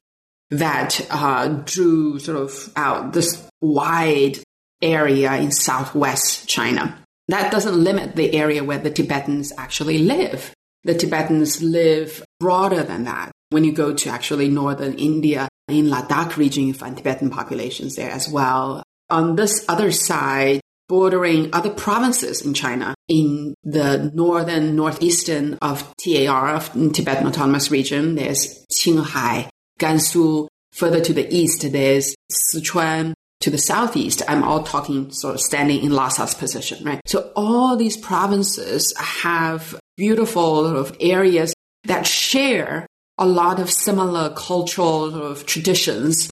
that 0.50 1.00
uh, 1.10 1.48
drew 1.66 2.20
sort 2.20 2.38
of 2.38 2.72
out 2.76 3.14
this 3.14 3.48
wide 3.62 4.38
area 4.82 5.36
in 5.36 5.52
southwest 5.52 6.48
China. 6.48 6.98
That 7.28 7.52
doesn't 7.52 7.82
limit 7.82 8.16
the 8.16 8.34
area 8.36 8.64
where 8.64 8.78
the 8.78 8.92
Tibetans 8.92 9.54
actually 9.58 10.00
live. 10.00 10.54
The 10.84 10.96
Tibetans 10.96 11.62
live 11.62 12.24
broader 12.40 12.84
than 12.84 13.06
that. 13.06 13.32
When 13.50 13.64
you 13.64 13.74
go 13.74 13.94
to 13.94 14.10
actually 14.10 14.50
northern 14.50 14.94
India, 14.94 15.48
in 15.68 15.86
Ladakh 15.86 16.38
region, 16.38 16.68
you 16.68 16.74
find 16.74 16.98
Tibetan 16.98 17.30
populations 17.30 17.96
there 17.96 18.12
as 18.12 18.28
well. 18.28 18.84
On 19.10 19.36
this 19.36 19.66
other 19.68 19.92
side, 19.92 20.62
bordering 20.88 21.50
other 21.54 21.70
provinces 21.70 22.42
in 22.42 22.54
China 22.54 22.94
in 23.08 23.54
the 23.64 24.12
northern, 24.14 24.76
northeastern 24.76 25.58
of 25.62 25.94
TAR, 25.98 26.56
of 26.56 26.72
Tibetan 26.94 27.28
Autonomous 27.28 27.72
Region. 27.72 28.16
There's 28.16 28.66
Qinghai, 28.74 29.48
Gansu. 29.80 30.48
Further 30.74 31.02
to 31.02 31.14
the 31.14 31.34
east, 31.34 31.70
there's 31.72 32.16
Sichuan. 32.32 33.14
To 33.42 33.50
the 33.50 33.58
southeast, 33.58 34.22
I'm 34.28 34.44
all 34.44 34.64
talking 34.64 35.12
sort 35.12 35.36
of 35.36 35.42
standing 35.42 35.84
in 35.84 35.92
Lhasa's 35.92 36.34
position, 36.34 36.84
right? 36.84 37.02
So 37.06 37.32
all 37.36 37.76
these 37.76 37.98
provinces 37.98 38.94
have 38.98 39.80
beautiful 39.98 40.66
sort 40.66 40.78
of 40.78 40.98
areas 41.00 41.54
that 41.84 42.08
share 42.08 42.88
a 43.18 43.26
lot 43.26 43.60
of 43.60 43.70
similar 43.70 44.34
cultural 44.36 45.12
sort 45.12 45.24
of 45.24 45.46
traditions 45.46 46.30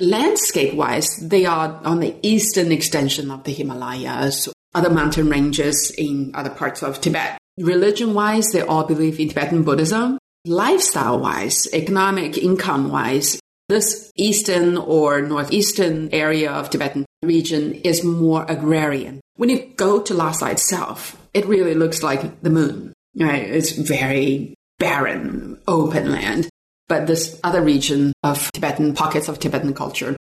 Landscape 0.00 0.74
wise, 0.74 1.16
they 1.22 1.46
are 1.46 1.80
on 1.84 2.00
the 2.00 2.16
eastern 2.22 2.72
extension 2.72 3.30
of 3.30 3.44
the 3.44 3.52
Himalayas, 3.52 4.48
other 4.74 4.90
mountain 4.90 5.28
ranges 5.28 5.92
in 5.96 6.32
other 6.34 6.50
parts 6.50 6.82
of 6.82 7.00
Tibet. 7.00 7.38
Religion 7.58 8.12
wise, 8.12 8.50
they 8.50 8.62
all 8.62 8.82
believe 8.82 9.20
in 9.20 9.28
Tibetan 9.28 9.62
Buddhism. 9.62 10.18
Lifestyle 10.44 11.20
wise, 11.20 11.68
economic 11.72 12.36
income 12.36 12.90
wise, 12.90 13.38
this 13.68 14.12
eastern 14.16 14.76
or 14.76 15.22
northeastern 15.22 16.10
area 16.12 16.50
of 16.50 16.70
Tibetan 16.70 17.06
region 17.22 17.74
is 17.74 18.04
more 18.04 18.44
agrarian. 18.48 19.20
When 19.36 19.48
you 19.48 19.72
go 19.76 20.00
to 20.02 20.14
Lhasa 20.14 20.50
itself, 20.50 21.16
it 21.32 21.46
really 21.46 21.74
looks 21.74 22.02
like 22.02 22.42
the 22.42 22.50
moon. 22.50 22.92
Right? 23.16 23.48
It's 23.48 23.72
very 23.72 24.54
barren, 24.78 25.60
open 25.66 26.10
land. 26.12 26.48
But 26.88 27.06
this 27.06 27.40
other 27.42 27.62
region 27.62 28.12
of 28.22 28.50
Tibetan 28.52 28.94
pockets 28.94 29.28
of 29.28 29.38
Tibetan 29.38 29.72
culture 29.72 30.16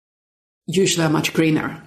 usually 0.68 1.06
are 1.06 1.10
much 1.10 1.34
greener. 1.34 1.82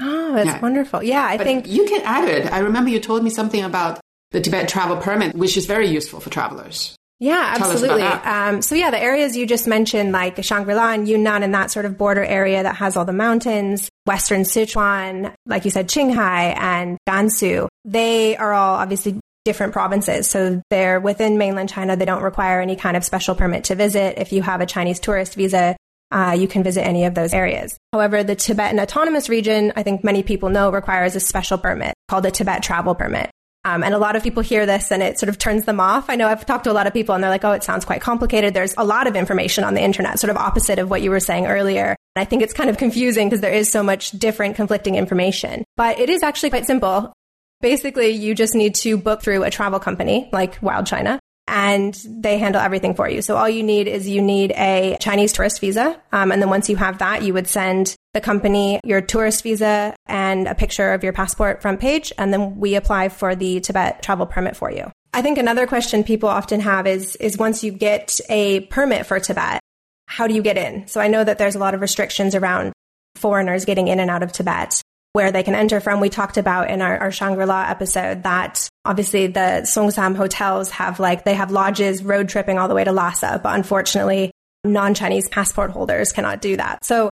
Oh, 0.00 0.34
that's 0.34 0.46
yeah. 0.46 0.60
wonderful. 0.60 1.02
Yeah, 1.02 1.24
I 1.24 1.36
but 1.36 1.44
think 1.44 1.68
you 1.68 1.84
can 1.86 2.02
add 2.02 2.28
it. 2.28 2.52
I 2.52 2.58
remember 2.58 2.90
you 2.90 3.00
told 3.00 3.22
me 3.22 3.30
something 3.30 3.62
about 3.62 4.00
the 4.32 4.40
Tibet 4.40 4.68
travel 4.68 4.96
permit, 4.96 5.34
which 5.34 5.56
is 5.56 5.66
very 5.66 5.88
useful 5.88 6.20
for 6.20 6.30
travelers. 6.30 6.96
Yeah, 7.20 7.54
absolutely. 7.56 8.02
Um, 8.02 8.62
so 8.62 8.76
yeah, 8.76 8.90
the 8.90 9.02
areas 9.02 9.36
you 9.36 9.44
just 9.44 9.66
mentioned, 9.66 10.12
like 10.12 10.42
Shangri-La 10.42 10.92
and 10.92 11.08
Yunnan 11.08 11.42
and 11.42 11.52
that 11.52 11.70
sort 11.70 11.84
of 11.84 11.98
border 11.98 12.24
area 12.24 12.62
that 12.62 12.76
has 12.76 12.96
all 12.96 13.04
the 13.04 13.12
mountains, 13.12 13.90
Western 14.06 14.42
Sichuan, 14.42 15.34
like 15.44 15.64
you 15.64 15.72
said, 15.72 15.88
Qinghai 15.88 16.56
and 16.56 16.96
Gansu, 17.08 17.66
they 17.84 18.36
are 18.36 18.52
all 18.52 18.76
obviously 18.76 19.18
different 19.44 19.72
provinces. 19.72 20.28
So 20.28 20.62
they're 20.70 21.00
within 21.00 21.38
mainland 21.38 21.70
China. 21.70 21.96
They 21.96 22.04
don't 22.04 22.22
require 22.22 22.60
any 22.60 22.76
kind 22.76 22.96
of 22.96 23.04
special 23.04 23.34
permit 23.34 23.64
to 23.64 23.74
visit. 23.74 24.18
If 24.18 24.32
you 24.32 24.42
have 24.42 24.60
a 24.60 24.66
Chinese 24.66 25.00
tourist 25.00 25.34
visa, 25.34 25.76
uh, 26.10 26.36
you 26.38 26.46
can 26.48 26.62
visit 26.62 26.86
any 26.86 27.04
of 27.04 27.14
those 27.14 27.34
areas. 27.34 27.76
However, 27.92 28.22
the 28.22 28.36
Tibetan 28.36 28.78
Autonomous 28.78 29.28
Region, 29.28 29.72
I 29.74 29.82
think 29.82 30.04
many 30.04 30.22
people 30.22 30.50
know, 30.50 30.70
requires 30.70 31.16
a 31.16 31.20
special 31.20 31.58
permit 31.58 31.94
called 32.08 32.26
a 32.26 32.30
Tibet 32.30 32.62
Travel 32.62 32.94
Permit. 32.94 33.30
Um, 33.68 33.84
and 33.84 33.94
a 33.94 33.98
lot 33.98 34.16
of 34.16 34.22
people 34.22 34.42
hear 34.42 34.64
this 34.64 34.90
and 34.90 35.02
it 35.02 35.18
sort 35.18 35.28
of 35.28 35.36
turns 35.36 35.66
them 35.66 35.78
off. 35.78 36.08
I 36.08 36.16
know 36.16 36.26
I've 36.26 36.46
talked 36.46 36.64
to 36.64 36.70
a 36.70 36.72
lot 36.72 36.86
of 36.86 36.94
people 36.94 37.14
and 37.14 37.22
they're 37.22 37.30
like, 37.30 37.44
oh, 37.44 37.52
it 37.52 37.62
sounds 37.62 37.84
quite 37.84 38.00
complicated. 38.00 38.54
There's 38.54 38.74
a 38.78 38.84
lot 38.84 39.06
of 39.06 39.14
information 39.14 39.62
on 39.62 39.74
the 39.74 39.82
internet, 39.82 40.18
sort 40.18 40.30
of 40.30 40.38
opposite 40.38 40.78
of 40.78 40.88
what 40.88 41.02
you 41.02 41.10
were 41.10 41.20
saying 41.20 41.46
earlier. 41.46 41.94
I 42.16 42.24
think 42.24 42.42
it's 42.42 42.54
kind 42.54 42.70
of 42.70 42.78
confusing 42.78 43.28
because 43.28 43.42
there 43.42 43.52
is 43.52 43.70
so 43.70 43.82
much 43.82 44.12
different 44.12 44.56
conflicting 44.56 44.94
information. 44.94 45.64
But 45.76 45.98
it 45.98 46.08
is 46.08 46.22
actually 46.22 46.48
quite 46.48 46.64
simple. 46.64 47.12
Basically, 47.60 48.08
you 48.08 48.34
just 48.34 48.54
need 48.54 48.74
to 48.76 48.96
book 48.96 49.20
through 49.20 49.44
a 49.44 49.50
travel 49.50 49.80
company 49.80 50.30
like 50.32 50.58
Wild 50.62 50.86
China 50.86 51.20
and 51.48 51.94
they 52.06 52.38
handle 52.38 52.60
everything 52.60 52.94
for 52.94 53.08
you. 53.08 53.22
So 53.22 53.36
all 53.36 53.48
you 53.48 53.62
need 53.62 53.88
is 53.88 54.06
you 54.08 54.20
need 54.20 54.52
a 54.52 54.96
Chinese 55.00 55.32
tourist 55.32 55.60
visa. 55.60 56.00
Um, 56.12 56.30
and 56.30 56.40
then 56.40 56.50
once 56.50 56.68
you 56.68 56.76
have 56.76 56.98
that, 56.98 57.22
you 57.22 57.32
would 57.34 57.48
send 57.48 57.96
the 58.14 58.20
company 58.20 58.80
your 58.84 59.00
tourist 59.00 59.42
visa 59.42 59.96
and 60.06 60.46
a 60.46 60.54
picture 60.54 60.92
of 60.92 61.02
your 61.02 61.12
passport 61.12 61.62
front 61.62 61.80
page. 61.80 62.12
And 62.18 62.32
then 62.32 62.58
we 62.58 62.74
apply 62.74 63.08
for 63.08 63.34
the 63.34 63.60
Tibet 63.60 64.02
travel 64.02 64.26
permit 64.26 64.56
for 64.56 64.70
you. 64.70 64.90
I 65.14 65.22
think 65.22 65.38
another 65.38 65.66
question 65.66 66.04
people 66.04 66.28
often 66.28 66.60
have 66.60 66.86
is, 66.86 67.16
is 67.16 67.38
once 67.38 67.64
you 67.64 67.72
get 67.72 68.20
a 68.28 68.60
permit 68.60 69.06
for 69.06 69.18
Tibet, 69.18 69.60
how 70.06 70.26
do 70.26 70.34
you 70.34 70.42
get 70.42 70.58
in? 70.58 70.86
So 70.86 71.00
I 71.00 71.08
know 71.08 71.24
that 71.24 71.38
there's 71.38 71.54
a 71.54 71.58
lot 71.58 71.74
of 71.74 71.80
restrictions 71.80 72.34
around 72.34 72.72
foreigners 73.14 73.64
getting 73.64 73.88
in 73.88 74.00
and 74.00 74.10
out 74.10 74.22
of 74.22 74.32
Tibet 74.32 74.80
where 75.18 75.32
they 75.32 75.42
can 75.42 75.56
enter 75.56 75.80
from. 75.80 75.98
We 75.98 76.10
talked 76.10 76.36
about 76.36 76.70
in 76.70 76.80
our, 76.80 76.96
our 76.96 77.10
Shangri-La 77.10 77.68
episode 77.68 78.22
that 78.22 78.68
obviously 78.84 79.26
the 79.26 79.62
Songtsam 79.64 80.14
hotels 80.14 80.70
have 80.70 81.00
like, 81.00 81.24
they 81.24 81.34
have 81.34 81.50
lodges 81.50 82.04
road 82.04 82.28
tripping 82.28 82.56
all 82.56 82.68
the 82.68 82.74
way 82.76 82.84
to 82.84 82.92
Lhasa, 82.92 83.40
but 83.42 83.56
unfortunately 83.56 84.30
non-Chinese 84.62 85.28
passport 85.28 85.72
holders 85.72 86.12
cannot 86.12 86.40
do 86.40 86.56
that. 86.56 86.84
So 86.84 87.10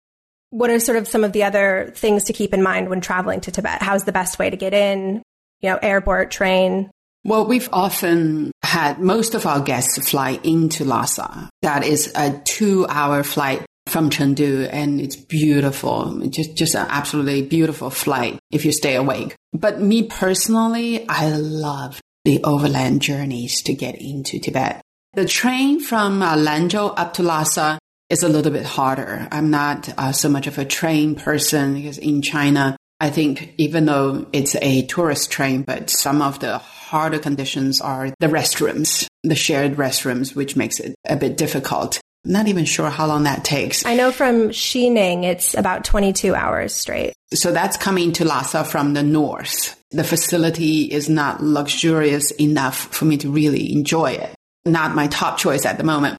what 0.51 0.71
are 0.71 0.79
sort 0.79 0.99
of 0.99 1.09
some 1.09 1.25
of 1.25 1.33
the 1.33 1.43
other 1.43 1.91
things 1.97 2.23
to 2.27 2.33
keep 2.33 2.55
in 2.55 2.63
mind 2.63 2.91
when 2.91 3.01
traveling 3.01 3.41
to 3.41 3.51
Tibet? 3.51 3.83
How's 3.83 4.05
the 4.05 4.13
best 4.13 4.39
way 4.39 4.51
to 4.51 4.57
get 4.57 4.73
in? 4.73 5.21
You 5.63 5.71
know, 5.71 5.79
airport, 5.83 6.31
train? 6.31 6.93
Well, 7.25 7.45
we've 7.45 7.69
often 7.73 8.53
had 8.63 9.01
most 9.01 9.35
of 9.35 9.47
our 9.47 9.61
guests 9.61 10.09
fly 10.09 10.39
into 10.45 10.85
Lhasa. 10.85 11.51
That 11.63 11.83
is 11.83 12.13
a 12.15 12.41
two 12.45 12.87
hour 12.89 13.25
flight 13.25 13.67
from 13.87 14.11
Chengdu 14.11 14.69
and 14.71 15.01
it's 15.01 15.17
beautiful. 15.17 16.21
Just, 16.29 16.57
just 16.57 16.75
an 16.75 16.87
absolutely 16.89 17.43
beautiful 17.43 17.91
flight 17.91 18.39
if 18.51 18.65
you 18.65 18.73
stay 18.73 18.97
awake. 18.97 19.37
But 19.53 19.81
me 19.81 20.05
personally, 20.05 21.09
I 21.09 21.31
love 21.31 22.01
the 22.25 22.43
overland 22.45 23.03
journeys 23.03 23.63
to 23.63 23.75
get 23.75 24.01
into 24.01 24.41
Tibet. 24.41 24.83
The 25.15 25.25
train 25.25 25.81
from 25.81 26.23
uh, 26.23 26.37
Lanzhou 26.37 26.93
up 26.97 27.15
to 27.15 27.23
Lhasa 27.23 27.79
is 28.11 28.23
a 28.23 28.29
little 28.29 28.53
bit 28.53 28.67
harder. 28.67 29.29
I'm 29.31 29.51
not 29.51 29.89
uh, 29.97 30.13
so 30.13 30.29
much 30.29 30.47
of 30.47 30.59
a 30.59 30.65
train 30.65 31.15
person 31.15 31.75
because 31.75 31.99
in 31.99 32.23
China, 32.23 32.77
I 33.01 33.11
think 33.11 33.55
even 33.57 33.87
though 33.87 34.27
it's 34.33 34.57
a 34.57 34.85
tourist 34.87 35.31
train, 35.31 35.63
but 35.63 35.91
some 35.91 36.21
of 36.21 36.41
the 36.41 36.59
harder 36.59 37.19
conditions 37.19 37.81
are 37.81 38.11
the 38.21 38.27
restrooms, 38.27 39.07
the 39.23 39.35
shared 39.35 39.77
restrooms, 39.77 40.35
which 40.35 40.57
makes 40.57 40.81
it 40.81 40.95
a 41.09 41.17
bit 41.17 41.37
difficult 41.37 42.01
not 42.27 42.49
even 42.49 42.65
sure 42.65 42.91
how 42.91 43.07
long 43.07 43.25
that 43.25 43.45
takes. 43.45 43.85
I 43.87 43.95
know 43.95 44.13
from 44.13 44.51
Xining, 44.51 45.25
it's 45.25 45.55
about 45.55 45.85
22 45.85 46.35
hours 46.35 46.75
straight. 46.75 47.15
So 47.33 47.53
that's 47.53 47.77
coming 47.77 48.13
to 48.13 48.25
Lhasa 48.25 48.65
from 48.65 48.95
the 48.95 49.03
north. 49.03 49.81
The 49.91 50.05
facility 50.05 50.83
is 50.83 51.09
not 51.09 51.43
luxurious 51.43 52.31
enough 52.33 52.95
for 52.95 53.05
me 53.05 53.17
to 53.19 53.31
really 53.31 53.73
enjoy 53.73 54.13
it. 54.13 54.35
Not 54.65 54.95
my 54.95 55.07
top 55.07 55.39
choice 55.39 55.65
at 55.65 55.79
the 55.79 55.85
moment. 55.85 56.19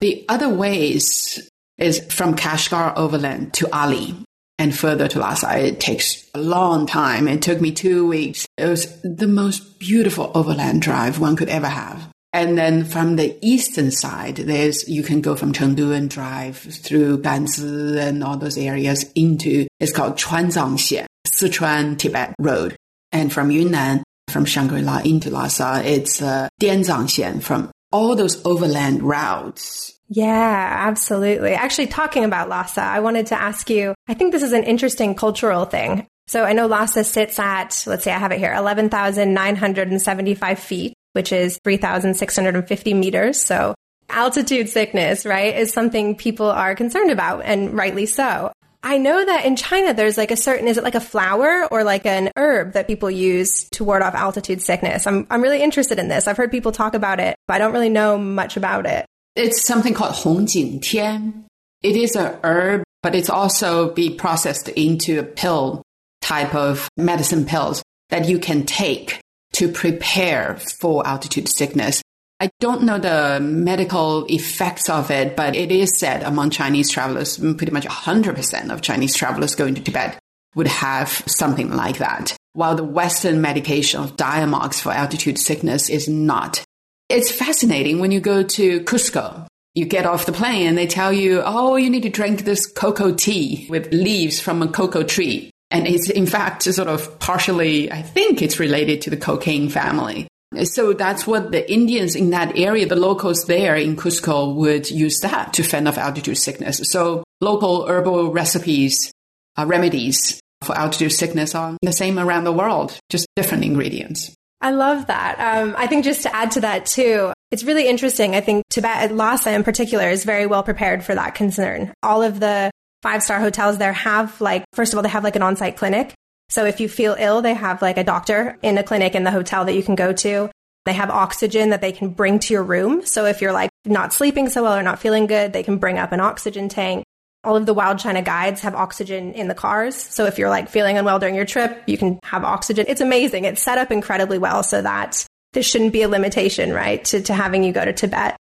The 0.00 0.24
other 0.28 0.48
ways 0.48 1.48
is 1.78 2.04
from 2.12 2.36
Kashgar 2.36 2.96
overland 2.96 3.54
to 3.54 3.68
Ali 3.72 4.14
and 4.58 4.76
further 4.76 5.08
to 5.08 5.18
Lhasa. 5.18 5.58
It 5.58 5.80
takes 5.80 6.28
a 6.34 6.40
long 6.40 6.86
time. 6.86 7.28
It 7.28 7.42
took 7.42 7.60
me 7.60 7.72
two 7.72 8.06
weeks. 8.06 8.46
It 8.56 8.66
was 8.66 9.00
the 9.02 9.28
most 9.28 9.78
beautiful 9.78 10.30
overland 10.34 10.82
drive 10.82 11.18
one 11.18 11.36
could 11.36 11.48
ever 11.48 11.68
have. 11.68 12.08
And 12.32 12.58
then 12.58 12.84
from 12.84 13.16
the 13.16 13.38
eastern 13.40 13.90
side, 13.90 14.36
there's, 14.36 14.88
you 14.88 15.02
can 15.02 15.20
go 15.20 15.34
from 15.34 15.52
Chengdu 15.52 15.94
and 15.94 16.10
drive 16.10 16.58
through 16.58 17.22
Ganzi 17.22 17.96
and 17.96 18.22
all 18.22 18.36
those 18.36 18.58
areas 18.58 19.10
into, 19.14 19.66
it's 19.80 19.92
called 19.92 20.16
Chuanzangxian, 20.16 21.06
Sichuan 21.26 21.98
Tibet 21.98 22.34
Road. 22.38 22.76
And 23.12 23.32
from 23.32 23.50
Yunnan, 23.50 24.02
from 24.28 24.44
Shangri-La 24.44 25.00
into 25.04 25.30
Lhasa, 25.30 25.82
it's 25.84 26.20
uh, 26.20 26.48
Dianzangxian 26.60 27.42
from 27.42 27.70
all 27.90 28.14
those 28.14 28.44
overland 28.44 29.02
routes. 29.02 29.94
Yeah, 30.10 30.74
absolutely. 30.86 31.54
Actually, 31.54 31.86
talking 31.86 32.24
about 32.24 32.50
Lhasa, 32.50 32.82
I 32.82 33.00
wanted 33.00 33.26
to 33.26 33.40
ask 33.40 33.70
you, 33.70 33.94
I 34.06 34.14
think 34.14 34.32
this 34.32 34.42
is 34.42 34.52
an 34.52 34.64
interesting 34.64 35.14
cultural 35.14 35.64
thing. 35.64 36.06
So 36.26 36.44
I 36.44 36.52
know 36.52 36.66
Lhasa 36.66 37.04
sits 37.04 37.38
at, 37.38 37.84
let's 37.86 38.04
say 38.04 38.12
I 38.12 38.18
have 38.18 38.32
it 38.32 38.38
here, 38.38 38.52
11,975 38.52 40.58
feet 40.58 40.92
which 41.12 41.32
is 41.32 41.58
3,650 41.64 42.94
meters. 42.94 43.38
So 43.38 43.74
altitude 44.08 44.68
sickness, 44.68 45.26
right, 45.26 45.54
is 45.54 45.72
something 45.72 46.16
people 46.16 46.50
are 46.50 46.74
concerned 46.74 47.10
about 47.10 47.42
and 47.44 47.74
rightly 47.74 48.06
so. 48.06 48.52
I 48.82 48.96
know 48.98 49.24
that 49.24 49.44
in 49.44 49.56
China, 49.56 49.92
there's 49.92 50.16
like 50.16 50.30
a 50.30 50.36
certain, 50.36 50.68
is 50.68 50.78
it 50.78 50.84
like 50.84 50.94
a 50.94 51.00
flower 51.00 51.66
or 51.70 51.82
like 51.82 52.06
an 52.06 52.30
herb 52.36 52.74
that 52.74 52.86
people 52.86 53.10
use 53.10 53.68
to 53.70 53.84
ward 53.84 54.02
off 54.02 54.14
altitude 54.14 54.62
sickness? 54.62 55.06
I'm, 55.06 55.26
I'm 55.30 55.42
really 55.42 55.62
interested 55.62 55.98
in 55.98 56.08
this. 56.08 56.28
I've 56.28 56.36
heard 56.36 56.52
people 56.52 56.70
talk 56.70 56.94
about 56.94 57.18
it, 57.18 57.36
but 57.46 57.54
I 57.54 57.58
don't 57.58 57.72
really 57.72 57.88
know 57.88 58.16
much 58.16 58.56
about 58.56 58.86
it. 58.86 59.04
It's 59.34 59.66
something 59.66 59.94
called 59.94 60.14
Hongjingtian. 60.14 61.44
It 61.82 61.96
is 61.96 62.14
a 62.16 62.38
herb, 62.44 62.84
but 63.02 63.14
it's 63.14 63.30
also 63.30 63.92
be 63.92 64.14
processed 64.14 64.68
into 64.68 65.18
a 65.18 65.24
pill 65.24 65.82
type 66.20 66.54
of 66.54 66.88
medicine 66.96 67.46
pills 67.46 67.82
that 68.10 68.28
you 68.28 68.38
can 68.38 68.64
take 68.64 69.20
to 69.58 69.68
prepare 69.68 70.56
for 70.56 71.04
altitude 71.06 71.48
sickness. 71.48 72.00
I 72.38 72.48
don't 72.60 72.84
know 72.84 72.98
the 72.98 73.40
medical 73.40 74.24
effects 74.26 74.88
of 74.88 75.10
it, 75.10 75.34
but 75.34 75.56
it 75.56 75.72
is 75.72 75.98
said 75.98 76.22
among 76.22 76.50
Chinese 76.50 76.88
travelers, 76.90 77.38
pretty 77.38 77.72
much 77.72 77.84
100% 77.84 78.70
of 78.70 78.82
Chinese 78.82 79.16
travelers 79.16 79.56
going 79.56 79.74
to 79.74 79.82
Tibet 79.82 80.20
would 80.54 80.68
have 80.68 81.08
something 81.26 81.72
like 81.72 81.98
that. 81.98 82.36
While 82.52 82.76
the 82.76 82.84
Western 82.84 83.40
medication 83.40 84.00
of 84.00 84.16
Diamox 84.16 84.80
for 84.80 84.92
altitude 84.92 85.38
sickness 85.38 85.90
is 85.90 86.08
not. 86.08 86.62
It's 87.08 87.32
fascinating 87.32 87.98
when 87.98 88.12
you 88.12 88.20
go 88.20 88.44
to 88.44 88.80
Cusco. 88.82 89.48
You 89.74 89.86
get 89.86 90.06
off 90.06 90.26
the 90.26 90.32
plane 90.32 90.68
and 90.68 90.78
they 90.78 90.86
tell 90.86 91.12
you, 91.12 91.42
oh, 91.44 91.74
you 91.74 91.90
need 91.90 92.04
to 92.04 92.08
drink 92.10 92.44
this 92.44 92.66
coca 92.66 93.12
tea 93.12 93.66
with 93.68 93.92
leaves 93.92 94.40
from 94.40 94.62
a 94.62 94.68
coca 94.68 95.02
tree. 95.02 95.50
And 95.70 95.86
it's 95.86 96.08
in 96.10 96.26
fact 96.26 96.62
sort 96.62 96.88
of 96.88 97.18
partially, 97.18 97.92
I 97.92 98.02
think 98.02 98.42
it's 98.42 98.58
related 98.58 99.02
to 99.02 99.10
the 99.10 99.16
cocaine 99.16 99.68
family. 99.68 100.28
So 100.64 100.94
that's 100.94 101.26
what 101.26 101.52
the 101.52 101.70
Indians 101.70 102.16
in 102.16 102.30
that 102.30 102.56
area, 102.56 102.86
the 102.86 102.96
locals 102.96 103.44
there 103.44 103.76
in 103.76 103.96
Cusco 103.96 104.54
would 104.54 104.90
use 104.90 105.18
that 105.20 105.52
to 105.54 105.62
fend 105.62 105.86
off 105.86 105.98
altitude 105.98 106.38
sickness. 106.38 106.80
So 106.84 107.22
local 107.42 107.86
herbal 107.86 108.32
recipes, 108.32 109.12
uh, 109.58 109.66
remedies 109.66 110.40
for 110.62 110.76
altitude 110.76 111.12
sickness 111.12 111.54
are 111.54 111.76
the 111.82 111.92
same 111.92 112.18
around 112.18 112.44
the 112.44 112.52
world, 112.52 112.98
just 113.10 113.26
different 113.36 113.64
ingredients. 113.64 114.34
I 114.60 114.70
love 114.70 115.06
that. 115.06 115.38
Um, 115.38 115.74
I 115.78 115.86
think 115.86 116.04
just 116.04 116.22
to 116.22 116.34
add 116.34 116.50
to 116.52 116.62
that 116.62 116.86
too, 116.86 117.32
it's 117.50 117.62
really 117.62 117.86
interesting. 117.86 118.34
I 118.34 118.40
think 118.40 118.64
Tibet, 118.70 119.12
Lhasa 119.12 119.52
in 119.52 119.62
particular, 119.62 120.08
is 120.08 120.24
very 120.24 120.46
well 120.46 120.62
prepared 120.62 121.04
for 121.04 121.14
that 121.14 121.34
concern. 121.34 121.92
All 122.02 122.22
of 122.22 122.40
the 122.40 122.70
five 123.02 123.22
star 123.22 123.40
hotels 123.40 123.78
there 123.78 123.92
have 123.92 124.40
like, 124.40 124.64
first 124.72 124.92
of 124.92 124.96
all, 124.96 125.02
they 125.02 125.08
have 125.08 125.24
like 125.24 125.36
an 125.36 125.42
on 125.42 125.56
site 125.56 125.76
clinic. 125.76 126.14
So 126.48 126.64
if 126.64 126.80
you 126.80 126.88
feel 126.88 127.16
ill, 127.18 127.42
they 127.42 127.54
have 127.54 127.82
like 127.82 127.98
a 127.98 128.04
doctor 128.04 128.58
in 128.62 128.78
a 128.78 128.82
clinic 128.82 129.14
in 129.14 129.24
the 129.24 129.30
hotel 129.30 129.64
that 129.64 129.74
you 129.74 129.82
can 129.82 129.94
go 129.94 130.12
to. 130.12 130.50
They 130.86 130.94
have 130.94 131.10
oxygen 131.10 131.70
that 131.70 131.82
they 131.82 131.92
can 131.92 132.10
bring 132.10 132.38
to 132.38 132.54
your 132.54 132.62
room. 132.62 133.04
So 133.04 133.26
if 133.26 133.42
you're 133.42 133.52
like 133.52 133.70
not 133.84 134.14
sleeping 134.14 134.48
so 134.48 134.62
well 134.62 134.74
or 134.74 134.82
not 134.82 134.98
feeling 134.98 135.26
good, 135.26 135.52
they 135.52 135.62
can 135.62 135.76
bring 135.76 135.98
up 135.98 136.12
an 136.12 136.20
oxygen 136.20 136.68
tank. 136.68 137.04
All 137.44 137.56
of 137.56 137.66
the 137.66 137.74
Wild 137.74 137.98
China 137.98 138.22
guides 138.22 138.62
have 138.62 138.74
oxygen 138.74 139.32
in 139.34 139.48
the 139.48 139.54
cars. 139.54 139.94
So 139.94 140.24
if 140.24 140.38
you're 140.38 140.48
like 140.48 140.68
feeling 140.68 140.96
unwell 140.96 141.18
during 141.18 141.34
your 141.34 141.44
trip, 141.44 141.82
you 141.86 141.98
can 141.98 142.18
have 142.24 142.42
oxygen. 142.42 142.86
It's 142.88 143.00
amazing. 143.00 143.44
It's 143.44 143.62
set 143.62 143.78
up 143.78 143.92
incredibly 143.92 144.38
well 144.38 144.62
so 144.62 144.80
that 144.80 145.24
this 145.52 145.66
shouldn't 145.66 145.92
be 145.92 146.02
a 146.02 146.08
limitation, 146.08 146.72
right, 146.72 147.04
to, 147.06 147.22
to 147.22 147.34
having 147.34 147.64
you 147.64 147.72
go 147.72 147.84
to 147.84 147.92
Tibet. 147.92 148.36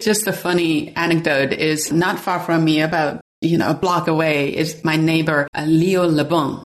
Just 0.00 0.26
a 0.26 0.32
funny 0.32 0.94
anecdote 0.96 1.52
is 1.52 1.92
not 1.92 2.18
far 2.18 2.40
from 2.40 2.64
me, 2.64 2.82
about, 2.82 3.20
you 3.42 3.58
know, 3.58 3.70
a 3.70 3.74
block 3.74 4.08
away 4.08 4.56
is 4.56 4.82
my 4.84 4.96
neighbor, 4.96 5.48
uh, 5.54 5.64
Leo 5.64 6.06
Le 6.06 6.24
Bon. 6.24 6.62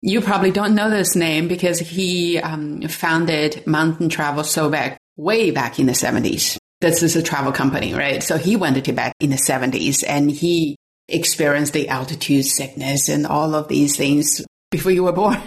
You 0.00 0.20
probably 0.20 0.52
don't 0.52 0.74
know 0.74 0.90
this 0.90 1.16
name 1.16 1.48
because 1.48 1.80
he 1.80 2.38
um, 2.38 2.82
founded 2.82 3.66
Mountain 3.66 4.10
Travel 4.10 4.44
Sobek 4.44 4.96
way 5.16 5.50
back 5.50 5.80
in 5.80 5.86
the 5.86 5.92
70s. 5.92 6.56
This 6.80 7.02
is 7.02 7.16
a 7.16 7.22
travel 7.22 7.50
company, 7.50 7.94
right? 7.94 8.22
So 8.22 8.36
he 8.36 8.54
went 8.54 8.76
to 8.76 8.82
Tibet 8.82 9.12
in 9.18 9.30
the 9.30 9.36
70s 9.36 10.04
and 10.06 10.30
he 10.30 10.76
experienced 11.08 11.72
the 11.72 11.88
altitude 11.88 12.44
sickness 12.44 13.08
and 13.08 13.26
all 13.26 13.54
of 13.54 13.66
these 13.66 13.96
things 13.96 14.44
before 14.70 14.92
you 14.92 15.04
were 15.04 15.12
born. 15.12 15.36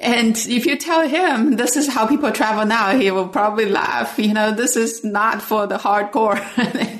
and 0.00 0.36
if 0.36 0.66
you 0.66 0.76
tell 0.76 1.06
him 1.06 1.56
this 1.56 1.76
is 1.76 1.88
how 1.88 2.06
people 2.06 2.32
travel 2.32 2.64
now, 2.64 2.96
he 2.96 3.10
will 3.10 3.28
probably 3.28 3.66
laugh. 3.66 4.18
You 4.18 4.32
know, 4.32 4.52
this 4.52 4.76
is 4.76 5.04
not 5.04 5.42
for 5.42 5.66
the 5.66 5.78
hardcore. 5.78 6.40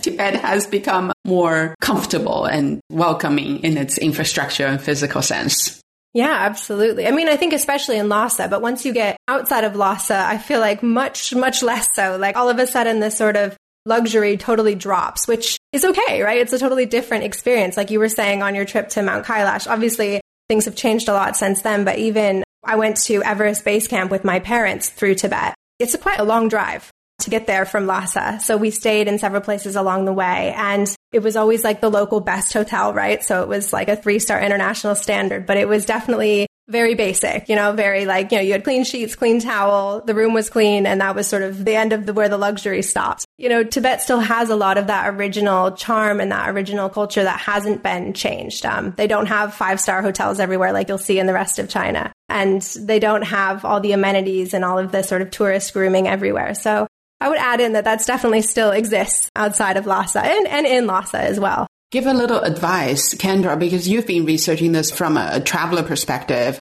Tibet 0.02 0.36
has 0.36 0.66
become 0.66 1.12
more 1.24 1.74
comfortable 1.80 2.44
and 2.44 2.80
welcoming 2.90 3.60
in 3.60 3.76
its 3.76 3.98
infrastructure 3.98 4.66
and 4.66 4.80
physical 4.80 5.22
sense. 5.22 5.80
Yeah, 6.14 6.36
absolutely. 6.40 7.06
I 7.06 7.10
mean, 7.10 7.28
I 7.28 7.36
think 7.36 7.54
especially 7.54 7.96
in 7.96 8.10
Lhasa, 8.10 8.48
but 8.48 8.60
once 8.60 8.84
you 8.84 8.92
get 8.92 9.16
outside 9.28 9.64
of 9.64 9.76
Lhasa, 9.76 10.16
I 10.16 10.36
feel 10.36 10.60
like 10.60 10.82
much, 10.82 11.34
much 11.34 11.62
less 11.62 11.88
so. 11.94 12.18
Like 12.18 12.36
all 12.36 12.50
of 12.50 12.58
a 12.58 12.66
sudden, 12.66 13.00
this 13.00 13.16
sort 13.16 13.36
of 13.36 13.56
luxury 13.86 14.36
totally 14.36 14.74
drops, 14.74 15.26
which 15.26 15.58
is 15.72 15.86
okay, 15.86 16.22
right? 16.22 16.38
It's 16.38 16.52
a 16.52 16.58
totally 16.58 16.84
different 16.84 17.24
experience. 17.24 17.78
Like 17.78 17.90
you 17.90 17.98
were 17.98 18.10
saying 18.10 18.42
on 18.42 18.54
your 18.54 18.66
trip 18.66 18.90
to 18.90 19.02
Mount 19.02 19.24
Kailash, 19.24 19.66
obviously 19.66 20.20
things 20.52 20.66
have 20.66 20.76
changed 20.76 21.08
a 21.08 21.14
lot 21.14 21.34
since 21.34 21.62
then, 21.62 21.82
but 21.82 21.98
even 21.98 22.44
I 22.62 22.76
went 22.76 22.98
to 23.04 23.22
Everest 23.22 23.64
Base 23.64 23.88
Camp 23.88 24.10
with 24.10 24.22
my 24.22 24.38
parents 24.38 24.90
through 24.90 25.14
Tibet. 25.14 25.54
It's 25.78 25.94
a 25.94 25.98
quite 25.98 26.20
a 26.20 26.24
long 26.24 26.48
drive 26.48 26.90
to 27.20 27.30
get 27.30 27.46
there 27.46 27.64
from 27.64 27.86
Lhasa. 27.86 28.38
So 28.42 28.58
we 28.58 28.70
stayed 28.70 29.08
in 29.08 29.18
several 29.18 29.40
places 29.40 29.76
along 29.76 30.04
the 30.04 30.12
way 30.12 30.52
and 30.54 30.94
it 31.10 31.20
was 31.20 31.36
always 31.36 31.64
like 31.64 31.80
the 31.80 31.90
local 31.90 32.20
best 32.20 32.52
hotel, 32.52 32.92
right? 32.92 33.24
So 33.24 33.40
it 33.40 33.48
was 33.48 33.72
like 33.72 33.88
a 33.88 33.96
three 33.96 34.18
star 34.18 34.38
international 34.42 34.94
standard, 34.94 35.46
but 35.46 35.56
it 35.56 35.66
was 35.66 35.86
definitely 35.86 36.46
very 36.68 36.94
basic, 36.94 37.48
you 37.48 37.56
know, 37.56 37.72
very 37.72 38.06
like, 38.06 38.32
you 38.32 38.38
know, 38.38 38.42
you 38.42 38.52
had 38.52 38.64
clean 38.64 38.84
sheets, 38.84 39.14
clean 39.14 39.40
towel, 39.40 40.00
the 40.00 40.14
room 40.14 40.32
was 40.32 40.48
clean, 40.48 40.86
and 40.86 41.00
that 41.00 41.14
was 41.14 41.26
sort 41.26 41.42
of 41.42 41.64
the 41.64 41.74
end 41.74 41.92
of 41.92 42.06
the, 42.06 42.12
where 42.12 42.28
the 42.28 42.38
luxury 42.38 42.82
stopped. 42.82 43.24
You 43.36 43.48
know, 43.48 43.64
Tibet 43.64 44.00
still 44.00 44.20
has 44.20 44.48
a 44.48 44.56
lot 44.56 44.78
of 44.78 44.86
that 44.86 45.14
original 45.14 45.72
charm 45.72 46.20
and 46.20 46.30
that 46.32 46.48
original 46.50 46.88
culture 46.88 47.22
that 47.22 47.40
hasn't 47.40 47.82
been 47.82 48.14
changed. 48.14 48.64
Um, 48.64 48.94
they 48.96 49.06
don't 49.06 49.26
have 49.26 49.54
five 49.54 49.80
star 49.80 50.02
hotels 50.02 50.40
everywhere 50.40 50.72
like 50.72 50.88
you'll 50.88 50.98
see 50.98 51.18
in 51.18 51.26
the 51.26 51.32
rest 51.32 51.58
of 51.58 51.68
China. 51.68 52.12
And 52.28 52.62
they 52.62 52.98
don't 52.98 53.22
have 53.22 53.64
all 53.64 53.80
the 53.80 53.92
amenities 53.92 54.54
and 54.54 54.64
all 54.64 54.78
of 54.78 54.92
the 54.92 55.02
sort 55.02 55.22
of 55.22 55.30
tourist 55.30 55.72
grooming 55.74 56.08
everywhere. 56.08 56.54
So 56.54 56.86
I 57.20 57.28
would 57.28 57.38
add 57.38 57.60
in 57.60 57.74
that 57.74 57.84
that's 57.84 58.06
definitely 58.06 58.42
still 58.42 58.70
exists 58.70 59.30
outside 59.36 59.76
of 59.76 59.86
Lhasa 59.86 60.20
and, 60.24 60.48
and 60.48 60.66
in 60.66 60.86
Lhasa 60.86 61.18
as 61.18 61.38
well. 61.38 61.66
Give 61.92 62.06
a 62.06 62.14
little 62.14 62.40
advice, 62.40 63.14
Kendra, 63.14 63.58
because 63.58 63.86
you've 63.86 64.06
been 64.06 64.24
researching 64.24 64.72
this 64.72 64.90
from 64.90 65.18
a, 65.18 65.40
traveler 65.40 65.82
perspective. 65.82 66.58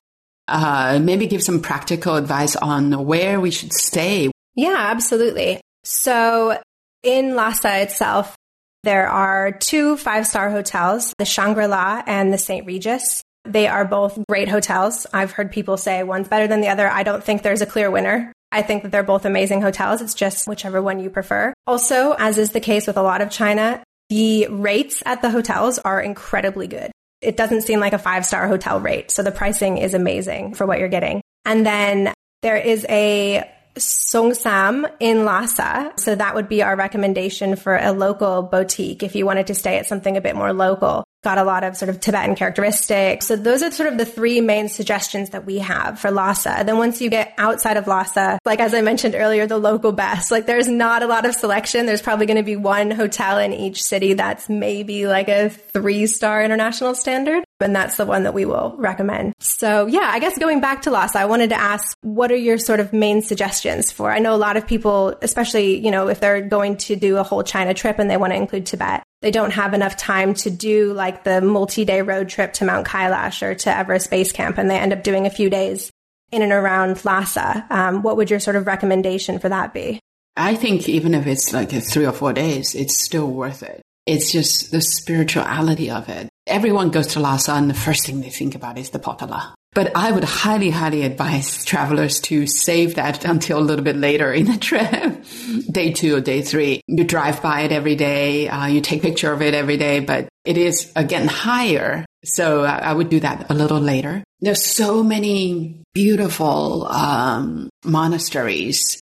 Uh, 0.50 1.00
maybe 1.02 1.26
give 1.26 1.41
some 1.41 1.62
practical 1.62 2.17
advice 2.17 2.58
on 2.58 3.06
where 3.06 3.39
we 3.39 3.50
should 3.50 3.72
stay. 3.72 4.30
Yeah, 4.56 4.76
absolutely. 4.78 5.62
So 5.86 6.60
in 7.02 7.36
Lhasa 7.36 7.82
itself, 7.82 8.36
there 8.84 9.08
are 9.08 9.54
two 9.54 9.96
five 9.96 10.28
star 10.28 10.52
hotels, 10.52 11.13
the 11.17 11.24
Shangri 11.24 11.67
La 11.67 12.04
and 12.06 12.34
the 12.34 12.38
St. 12.38 12.65
Regis. 12.65 13.24
They 13.46 13.67
are 13.67 13.86
both 13.86 14.20
great 14.28 14.50
hotels. 14.50 15.08
I've 15.13 15.32
heard 15.32 15.50
people 15.50 15.78
say 15.78 16.04
one's 16.04 16.28
better 16.28 16.48
than 16.48 16.60
the 16.60 16.67
other. 16.67 16.89
I 16.89 17.04
don't 17.04 17.24
think 17.24 17.41
there's 17.41 17.62
a 17.62 17.65
clear 17.65 17.89
winner. 17.89 18.34
I 18.52 18.63
think 18.63 18.84
that 18.84 18.91
they're 18.91 19.02
both 19.02 19.24
amazing 19.24 19.62
hotels. 19.62 20.02
It's 20.02 20.13
just 20.13 20.46
whichever 20.46 20.82
one 20.82 21.00
you 21.00 21.10
prefer. 21.10 21.54
Also, 21.65 22.15
as 22.20 22.38
is 22.38 22.52
the 22.52 22.60
case 22.60 22.86
with 22.86 22.98
a 22.98 23.02
lot 23.02 23.22
of 23.22 23.30
China, 23.30 23.82
the 24.12 24.45
rates 24.47 25.02
at 25.06 25.21
the 25.21 25.30
hotels 25.30 25.80
are 25.80 26.02
incredibly 26.02 26.67
good. 26.67 26.91
It 27.21 27.38
doesn't 27.38 27.62
seem 27.62 27.80
like 27.80 27.93
a 27.93 27.97
five 27.97 28.26
star 28.26 28.45
hotel 28.45 28.82
rate. 28.82 29.10
So 29.10 29.24
the 29.24 29.32
pricing 29.32 29.78
is 29.78 29.93
amazing 29.93 30.56
for 30.56 30.65
what 30.65 30.80
you're 30.80 30.89
getting. 30.89 31.21
And 31.45 31.65
then 31.65 32.13
there 32.41 32.58
is 32.58 32.86
a 32.89 33.50
Songtsam 33.78 34.91
in 35.00 35.24
Lhasa. 35.24 35.93
So 35.95 36.13
that 36.15 36.36
would 36.36 36.50
be 36.50 36.62
our 36.62 36.76
recommendation 36.76 37.56
for 37.56 37.78
a 37.78 37.93
local 37.93 38.43
boutique 38.43 39.02
if 39.02 39.15
you 39.15 39.26
wanted 39.26 39.47
to 39.47 39.56
stay 39.56 39.78
at 39.78 39.86
something 39.86 40.17
a 40.17 40.21
bit 40.21 40.36
more 40.36 40.52
local 40.52 41.06
got 41.24 41.38
a 41.38 41.44
lot 41.44 41.64
of 41.64 41.78
sort 41.78 41.90
of 41.90 42.00
Tibetan 42.00 42.36
characteristics. 42.36 43.28
So 43.28 43.36
those 43.36 43.62
are 43.62 43.72
sort 43.72 43.92
of 43.92 43.98
the 43.98 44.06
three 44.06 44.42
main 44.42 44.70
suggestions 44.70 45.32
that 45.32 45.46
we 45.46 45.60
have 45.60 46.00
for 46.00 46.10
Lhasa. 46.10 46.64
Then 46.66 46.78
once 46.78 47.02
you 47.02 47.10
get 47.10 47.34
outside 47.38 47.78
of 47.78 47.88
Lhasa, 47.88 48.40
like 48.46 48.60
as 48.60 48.74
I 48.74 48.82
mentioned 48.82 49.16
earlier, 49.16 49.46
the 49.46 49.58
local 49.58 49.92
best, 49.92 50.32
like 50.32 50.46
there's 50.46 50.68
not 50.68 51.04
a 51.04 51.08
lot 51.08 51.26
of 51.26 51.36
selection. 51.36 51.86
There's 51.86 52.02
probably 52.02 52.26
going 52.26 52.38
to 52.38 52.44
be 52.44 52.56
one 52.56 52.92
hotel 52.92 53.38
in 53.38 53.54
each 53.54 53.84
city 53.84 54.14
that's 54.14 54.50
maybe 54.50 55.08
like 55.08 55.30
a 55.30 55.50
three 55.50 56.08
star 56.08 56.44
international 56.44 56.96
standard. 56.96 57.44
And 57.60 57.76
that's 57.76 57.98
the 57.98 58.06
one 58.06 58.24
that 58.24 58.34
we 58.34 58.46
will 58.46 58.74
recommend. 58.78 59.34
So 59.40 59.86
yeah, 59.86 60.10
I 60.12 60.18
guess 60.18 60.38
going 60.40 60.62
back 60.62 60.84
to 60.84 60.92
Lhasa, 60.92 61.20
I 61.20 61.26
wanted 61.26 61.52
to 61.52 61.60
ask, 61.60 61.96
what 62.02 62.32
are 62.32 62.36
your 62.36 62.58
sort 62.58 62.80
of 62.80 62.92
main 62.94 63.22
suggestions 63.22 63.92
for? 63.92 64.12
I 64.12 64.18
know 64.18 64.34
a 64.34 64.38
lot 64.38 64.58
of 64.58 64.66
people, 64.66 65.16
especially, 65.22 65.78
you 65.78 65.92
know, 65.92 66.08
if 66.08 66.20
they're 66.20 66.42
going 66.42 66.78
to 66.78 66.96
do 66.96 67.18
a 67.18 67.24
whole 67.24 67.44
China 67.44 67.76
trip 67.76 68.00
and 68.00 68.10
they 68.10 68.18
want 68.18 68.34
to 68.34 68.38
include 68.38 68.66
Tibet, 68.66 69.04
they 69.22 69.32
don't 69.32 69.52
have 69.52 69.74
enough 69.74 69.98
time 69.98 70.34
to 70.36 70.50
do 70.50 70.94
like 70.94 71.24
the 71.24 71.42
multi-day 71.42 72.02
road 72.02 72.30
trip 72.30 72.54
to 72.54 72.66
Mount 72.66 72.88
Kailash 72.88 73.42
or 73.42 73.56
to 73.56 73.76
Everest 73.76 74.10
Base 74.10 74.32
Camp, 74.32 74.58
and 74.58 74.70
they 74.70 74.78
end 74.78 74.94
up 74.94 75.04
doing 75.04 75.26
a 75.26 75.32
few 75.32 75.50
days 75.50 75.92
in 76.32 76.42
and 76.42 76.52
around 76.52 77.04
Lhasa. 77.06 77.66
Um, 77.70 78.02
what 78.02 78.18
would 78.18 78.30
your 78.30 78.40
sort 78.40 78.56
of 78.56 78.68
recommendation 78.68 79.40
for 79.40 79.50
that 79.50 79.74
be? 79.74 80.00
I 80.38 80.56
think 80.56 80.88
even 80.88 81.14
if 81.14 81.28
it's 81.28 81.54
like 81.54 81.72
three 81.72 82.06
or 82.06 82.14
four 82.14 82.34
days, 82.34 82.74
it's 82.74 82.98
still 82.98 83.28
worth 83.28 83.64
it. 83.64 83.82
It's 84.06 84.32
just 84.32 84.72
the 84.72 84.82
spirituality 84.82 85.92
of 85.92 86.10
it. 86.10 86.30
Everyone 86.48 86.90
goes 86.90 87.08
to 87.08 87.20
Lhasa 87.20 87.54
and 87.54 87.70
the 87.70 87.76
first 87.76 88.06
thing 88.06 88.22
they 88.22 88.30
think 88.30 88.56
about 88.56 88.78
is 88.78 88.90
the 88.90 89.00
Potala. 89.00 89.54
But 89.74 89.96
I 89.96 90.12
would 90.12 90.26
highly, 90.26 90.70
highly 90.70 91.04
advise 91.04 91.64
travelers 91.64 92.20
to 92.22 92.46
save 92.46 92.96
that 92.96 93.24
until 93.34 93.60
a 93.60 93.62
little 93.64 93.86
bit 93.86 93.96
later 93.96 94.32
in 94.34 94.46
the 94.46 94.58
trip, 94.58 95.24
day 95.72 95.94
two 95.94 96.16
or 96.16 96.22
day 96.22 96.42
three. 96.42 96.82
You 96.88 97.04
drive 97.04 97.42
by 97.42 97.62
it 97.62 97.72
every 97.72 97.96
day, 97.96 98.50
uh, 98.50 98.68
you 98.68 98.82
take 98.82 99.02
picture 99.02 99.32
of 99.32 99.42
it 99.42 99.54
every 99.54 99.78
day, 99.78 100.00
but 100.00 100.28
it 100.44 100.58
is 100.58 100.92
again 100.96 101.28
higher. 101.28 102.06
So 102.24 102.64
uh, 102.64 102.80
I 102.84 102.94
would 102.94 103.10
do 103.10 103.20
that 103.22 103.50
a 103.50 103.54
little 103.54 103.80
later. 103.80 104.24
There's 104.42 104.66
so 104.66 105.04
many 105.04 105.82
beautiful 105.94 106.86
um, 106.88 107.70
monasteries. 107.86 109.00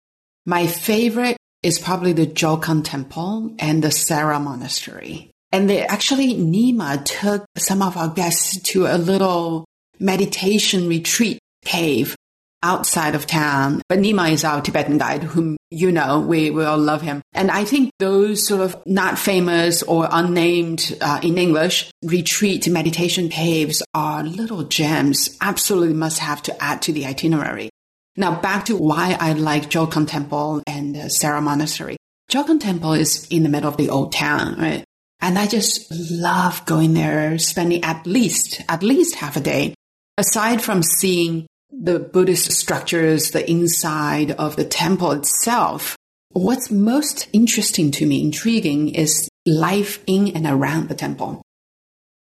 My 0.45 0.67
favorite 0.67 1.37
is 1.61 1.79
probably 1.79 2.13
the 2.13 2.27
Jokhang 2.27 2.83
Temple 2.83 3.55
and 3.59 3.83
the 3.83 3.91
Sera 3.91 4.39
Monastery. 4.39 5.31
And 5.51 5.69
they 5.69 5.85
actually, 5.85 6.35
Nima 6.35 7.03
took 7.05 7.45
some 7.57 7.81
of 7.81 7.97
our 7.97 8.09
guests 8.09 8.61
to 8.71 8.85
a 8.85 8.97
little 8.97 9.65
meditation 9.99 10.87
retreat 10.87 11.39
cave 11.63 12.15
outside 12.63 13.15
of 13.15 13.27
town. 13.27 13.81
But 13.87 13.99
Nima 13.99 14.31
is 14.31 14.43
our 14.43 14.61
Tibetan 14.61 14.97
guide, 14.97 15.23
whom 15.23 15.55
you 15.75 15.91
know, 15.91 16.21
we, 16.21 16.49
we 16.51 16.63
all 16.63 16.77
love 16.77 17.01
him. 17.01 17.21
And 17.33 17.51
I 17.51 17.65
think 17.65 17.91
those 17.99 18.47
sort 18.47 18.61
of 18.61 18.81
not 18.85 19.19
famous 19.19 19.83
or 19.83 20.07
unnamed 20.09 20.97
uh, 21.01 21.19
in 21.21 21.37
English 21.37 21.91
retreat 22.01 22.67
meditation 22.69 23.29
caves 23.29 23.83
are 23.93 24.23
little 24.23 24.63
gems, 24.63 25.37
absolutely 25.41 25.93
must 25.93 26.19
have 26.19 26.41
to 26.43 26.63
add 26.63 26.81
to 26.83 26.93
the 26.93 27.05
itinerary. 27.05 27.69
Now 28.15 28.39
back 28.39 28.65
to 28.65 28.77
why 28.77 29.17
I 29.19 29.33
like 29.33 29.69
Jokhang 29.69 30.07
Temple 30.07 30.63
and 30.65 30.95
uh, 30.95 31.09
Sera 31.09 31.41
Monastery. 31.41 31.97
Jokhang 32.31 32.61
Temple 32.61 32.93
is 32.93 33.27
in 33.29 33.43
the 33.43 33.49
middle 33.49 33.69
of 33.69 33.77
the 33.77 33.89
old 33.89 34.13
town, 34.13 34.55
right? 34.57 34.85
And 35.19 35.37
I 35.37 35.47
just 35.47 35.91
love 35.91 36.65
going 36.65 36.93
there, 36.93 37.37
spending 37.37 37.83
at 37.83 38.07
least, 38.07 38.61
at 38.69 38.81
least 38.81 39.15
half 39.15 39.35
a 39.35 39.41
day 39.41 39.73
aside 40.17 40.61
from 40.61 40.83
seeing 40.83 41.47
the 41.71 41.99
Buddhist 41.99 42.51
structures, 42.51 43.31
the 43.31 43.49
inside 43.49 44.31
of 44.31 44.55
the 44.55 44.65
temple 44.65 45.11
itself, 45.11 45.95
what's 46.29 46.71
most 46.71 47.27
interesting 47.33 47.91
to 47.91 48.05
me, 48.05 48.21
intriguing, 48.21 48.89
is 48.89 49.29
life 49.45 50.03
in 50.07 50.35
and 50.35 50.45
around 50.45 50.89
the 50.89 50.95
temple. 50.95 51.41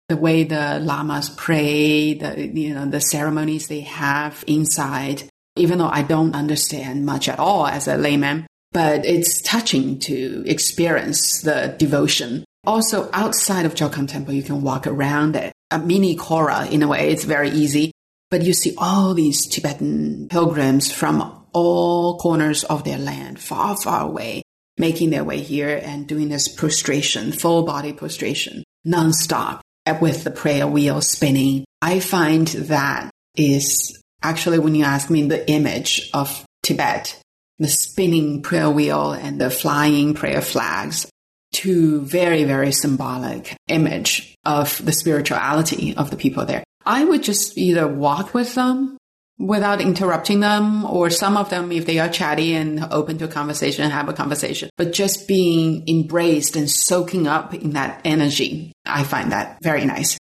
The 0.09 0.17
way 0.17 0.43
the 0.43 0.79
lamas 0.79 1.29
pray, 1.29 2.13
the, 2.13 2.47
you 2.47 2.73
know, 2.73 2.85
the 2.85 3.01
ceremonies 3.01 3.67
they 3.67 3.81
have 3.81 4.43
inside, 4.47 5.23
even 5.57 5.79
though 5.79 5.89
I 5.89 6.01
don't 6.01 6.35
understand 6.35 7.05
much 7.05 7.27
at 7.27 7.39
all 7.39 7.67
as 7.67 7.87
a 7.87 7.97
layman, 7.97 8.47
but 8.71 9.05
it's 9.05 9.41
touching 9.41 9.99
to 9.99 10.43
experience 10.45 11.41
the 11.41 11.75
devotion. 11.77 12.45
Also, 12.67 13.09
outside 13.13 13.65
of 13.65 13.75
Jokhang 13.75 14.09
Temple, 14.09 14.33
you 14.33 14.43
can 14.43 14.61
walk 14.61 14.87
around 14.87 15.37
it. 15.37 15.53
A 15.71 15.79
mini 15.79 16.17
Kora 16.17 16.67
in 16.67 16.83
a 16.83 16.87
way. 16.87 17.09
It's 17.11 17.23
very 17.23 17.49
easy. 17.49 17.93
But 18.29 18.41
you 18.41 18.51
see 18.51 18.75
all 18.77 19.13
these 19.13 19.47
Tibetan 19.47 20.27
pilgrims 20.29 20.91
from 20.91 21.45
all 21.53 22.19
corners 22.19 22.65
of 22.65 22.83
their 22.83 22.97
land, 22.97 23.39
far, 23.39 23.77
far 23.77 24.01
away, 24.01 24.41
making 24.77 25.11
their 25.11 25.23
way 25.23 25.39
here 25.39 25.81
and 25.81 26.07
doing 26.07 26.27
this 26.27 26.49
prostration, 26.49 27.31
full 27.31 27.63
body 27.63 27.93
prostration, 27.93 28.65
nonstop 28.85 29.61
with 30.01 30.25
the 30.25 30.31
prayer 30.31 30.67
wheel 30.67 30.99
spinning. 30.99 31.63
I 31.81 32.01
find 32.01 32.47
that 32.47 33.09
is 33.37 33.97
actually, 34.21 34.59
when 34.59 34.75
you 34.75 34.83
ask 34.83 35.09
me, 35.09 35.23
the 35.23 35.49
image 35.49 36.09
of 36.13 36.43
Tibet, 36.63 37.17
the 37.59 37.69
spinning 37.69 38.41
prayer 38.41 38.69
wheel 38.69 39.13
and 39.13 39.39
the 39.39 39.49
flying 39.49 40.13
prayer 40.15 40.41
flags, 40.41 41.09
two 41.57 42.01
very, 42.01 42.43
very 42.43 42.71
symbolic 42.71 43.55
image 43.67 44.35
of 44.45 44.83
the 44.85 44.91
spirituality 44.91 45.95
of 45.97 46.11
the 46.11 46.15
people 46.15 46.45
there. 46.45 46.63
I 46.85 47.03
would 47.03 47.23
just 47.23 47.57
either 47.57 47.87
walk 47.87 48.35
with 48.35 48.53
them 48.53 48.97
without 49.39 49.81
interrupting 49.81 50.39
them, 50.39 50.85
or 50.85 51.09
some 51.09 51.35
of 51.35 51.49
them, 51.49 51.71
if 51.71 51.85
they 51.85 51.99
are 51.99 52.09
chatty 52.09 52.53
and 52.53 52.87
open 52.91 53.17
to 53.17 53.25
a 53.25 53.27
conversation, 53.27 53.89
have 53.89 54.09
a 54.09 54.13
conversation, 54.13 54.69
but 54.77 54.93
just 54.93 55.27
being 55.27 55.87
embraced 55.87 56.55
and 56.55 56.69
soaking 56.69 57.27
up 57.27 57.53
in 57.53 57.71
that 57.71 58.01
energy. 58.05 58.71
I 58.85 59.03
find 59.03 59.31
that 59.31 59.57
very 59.61 59.85
nice. 59.85 60.17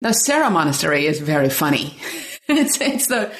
The 0.00 0.12
Sera 0.12 0.50
Monastery 0.50 1.06
is 1.06 1.20
very 1.20 1.50
funny. 1.50 1.96
it's, 2.48 2.80
it's 2.80 3.08
the, 3.08 3.32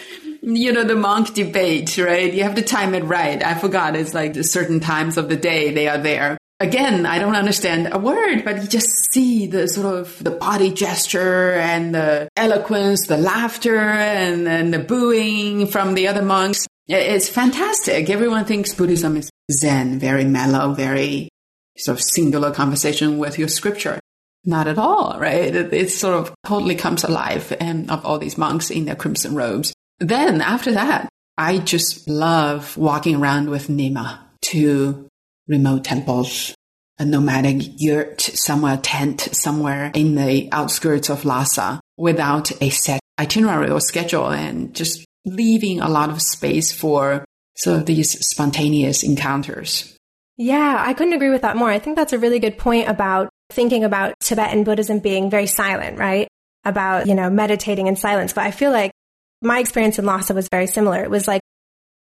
you 0.42 0.72
know, 0.72 0.84
the 0.84 0.96
monk 0.96 1.34
debate, 1.34 1.96
right? 1.98 2.32
You 2.32 2.42
have 2.42 2.56
to 2.56 2.62
time 2.62 2.94
it 2.94 3.04
right. 3.04 3.42
I 3.42 3.54
forgot. 3.54 3.96
It's 3.96 4.14
like 4.14 4.34
certain 4.44 4.80
times 4.80 5.16
of 5.18 5.28
the 5.28 5.36
day 5.36 5.72
they 5.72 5.88
are 5.88 5.98
there 5.98 6.38
again, 6.60 7.06
I 7.06 7.18
don't 7.18 7.36
understand 7.36 7.88
a 7.92 7.98
word, 7.98 8.44
but 8.44 8.62
you 8.62 8.68
just 8.68 9.12
see 9.12 9.46
the 9.46 9.68
sort 9.68 9.86
of 9.86 10.22
the 10.22 10.30
body 10.30 10.72
gesture 10.72 11.54
and 11.54 11.94
the 11.94 12.28
eloquence, 12.36 13.06
the 13.06 13.16
laughter 13.18 13.78
and, 13.78 14.48
and 14.48 14.72
the 14.72 14.78
booing 14.78 15.66
from 15.66 15.94
the 15.94 16.08
other 16.08 16.22
monks. 16.22 16.66
It's 16.88 17.28
fantastic. 17.28 18.08
Everyone 18.08 18.44
thinks 18.44 18.74
Buddhism 18.74 19.16
is 19.16 19.30
Zen, 19.52 19.98
very 19.98 20.24
mellow, 20.24 20.72
very 20.72 21.28
sort 21.76 21.98
of 21.98 22.02
singular 22.02 22.50
conversation 22.50 23.18
with 23.18 23.38
your 23.38 23.48
scripture. 23.48 24.00
Not 24.44 24.66
at 24.68 24.78
all, 24.78 25.18
right? 25.18 25.54
It, 25.54 25.72
it 25.72 25.90
sort 25.90 26.14
of 26.14 26.34
totally 26.46 26.74
comes 26.74 27.04
alive 27.04 27.54
and 27.60 27.90
of 27.90 28.04
all 28.06 28.18
these 28.18 28.38
monks 28.38 28.70
in 28.70 28.86
their 28.86 28.96
crimson 28.96 29.34
robes. 29.34 29.72
Then 29.98 30.40
after 30.40 30.72
that, 30.72 31.08
I 31.36 31.58
just 31.58 32.08
love 32.08 32.76
walking 32.76 33.16
around 33.16 33.50
with 33.50 33.68
Nima 33.68 34.18
to 34.42 35.08
remote 35.48 35.84
temples, 35.84 36.54
a 36.98 37.04
nomadic 37.04 37.80
yurt, 37.80 38.20
somewhere 38.20 38.76
tent, 38.76 39.20
somewhere 39.32 39.90
in 39.94 40.14
the 40.14 40.48
outskirts 40.52 41.08
of 41.08 41.24
Lhasa 41.24 41.80
without 41.96 42.50
a 42.62 42.70
set 42.70 43.00
itinerary 43.18 43.70
or 43.70 43.80
schedule 43.80 44.28
and 44.28 44.74
just 44.74 45.04
leaving 45.24 45.80
a 45.80 45.88
lot 45.88 46.10
of 46.10 46.22
space 46.22 46.72
for 46.72 47.24
sort 47.56 47.80
of 47.80 47.86
these 47.86 48.26
spontaneous 48.26 49.02
encounters. 49.02 49.96
Yeah, 50.36 50.82
I 50.86 50.94
couldn't 50.94 51.14
agree 51.14 51.30
with 51.30 51.42
that 51.42 51.56
more. 51.56 51.70
I 51.70 51.80
think 51.80 51.96
that's 51.96 52.12
a 52.12 52.18
really 52.18 52.38
good 52.38 52.58
point 52.58 52.88
about 52.88 53.28
thinking 53.50 53.82
about 53.82 54.14
Tibetan 54.20 54.62
Buddhism 54.62 55.00
being 55.00 55.30
very 55.30 55.46
silent, 55.46 55.98
right? 55.98 56.28
About, 56.64 57.08
you 57.08 57.14
know, 57.14 57.28
meditating 57.28 57.88
in 57.88 57.96
silence. 57.96 58.32
But 58.32 58.44
I 58.44 58.52
feel 58.52 58.70
like 58.70 58.92
my 59.42 59.58
experience 59.58 59.98
in 59.98 60.04
Lhasa 60.04 60.34
was 60.34 60.48
very 60.50 60.68
similar. 60.68 61.02
It 61.02 61.10
was 61.10 61.26
like 61.26 61.40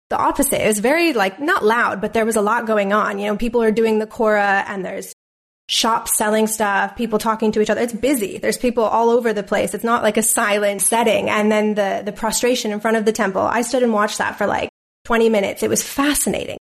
the 0.09 0.17
opposite. 0.17 0.63
It 0.63 0.67
was 0.67 0.79
very 0.79 1.13
like 1.13 1.39
not 1.39 1.65
loud, 1.65 2.01
but 2.01 2.13
there 2.13 2.25
was 2.25 2.35
a 2.35 2.41
lot 2.41 2.65
going 2.65 2.93
on. 2.93 3.19
You 3.19 3.27
know, 3.27 3.37
people 3.37 3.61
are 3.61 3.71
doing 3.71 3.99
the 3.99 4.07
Kora 4.07 4.63
and 4.67 4.85
there's 4.85 5.13
shops 5.69 6.15
selling 6.15 6.47
stuff, 6.47 6.95
people 6.95 7.19
talking 7.19 7.51
to 7.51 7.61
each 7.61 7.69
other. 7.69 7.81
It's 7.81 7.93
busy. 7.93 8.37
There's 8.37 8.57
people 8.57 8.83
all 8.83 9.09
over 9.09 9.33
the 9.33 9.43
place. 9.43 9.73
It's 9.73 9.83
not 9.83 10.03
like 10.03 10.17
a 10.17 10.23
silent 10.23 10.81
setting. 10.81 11.29
And 11.29 11.51
then 11.51 11.75
the, 11.75 12.03
the 12.05 12.13
prostration 12.13 12.71
in 12.71 12.79
front 12.79 12.97
of 12.97 13.05
the 13.05 13.11
temple. 13.11 13.41
I 13.41 13.61
stood 13.61 13.83
and 13.83 13.91
watched 13.91 14.19
that 14.19 14.37
for 14.37 14.47
like 14.47 14.69
20 15.05 15.29
minutes. 15.29 15.63
It 15.63 15.69
was 15.69 15.83
fascinating 15.83 16.57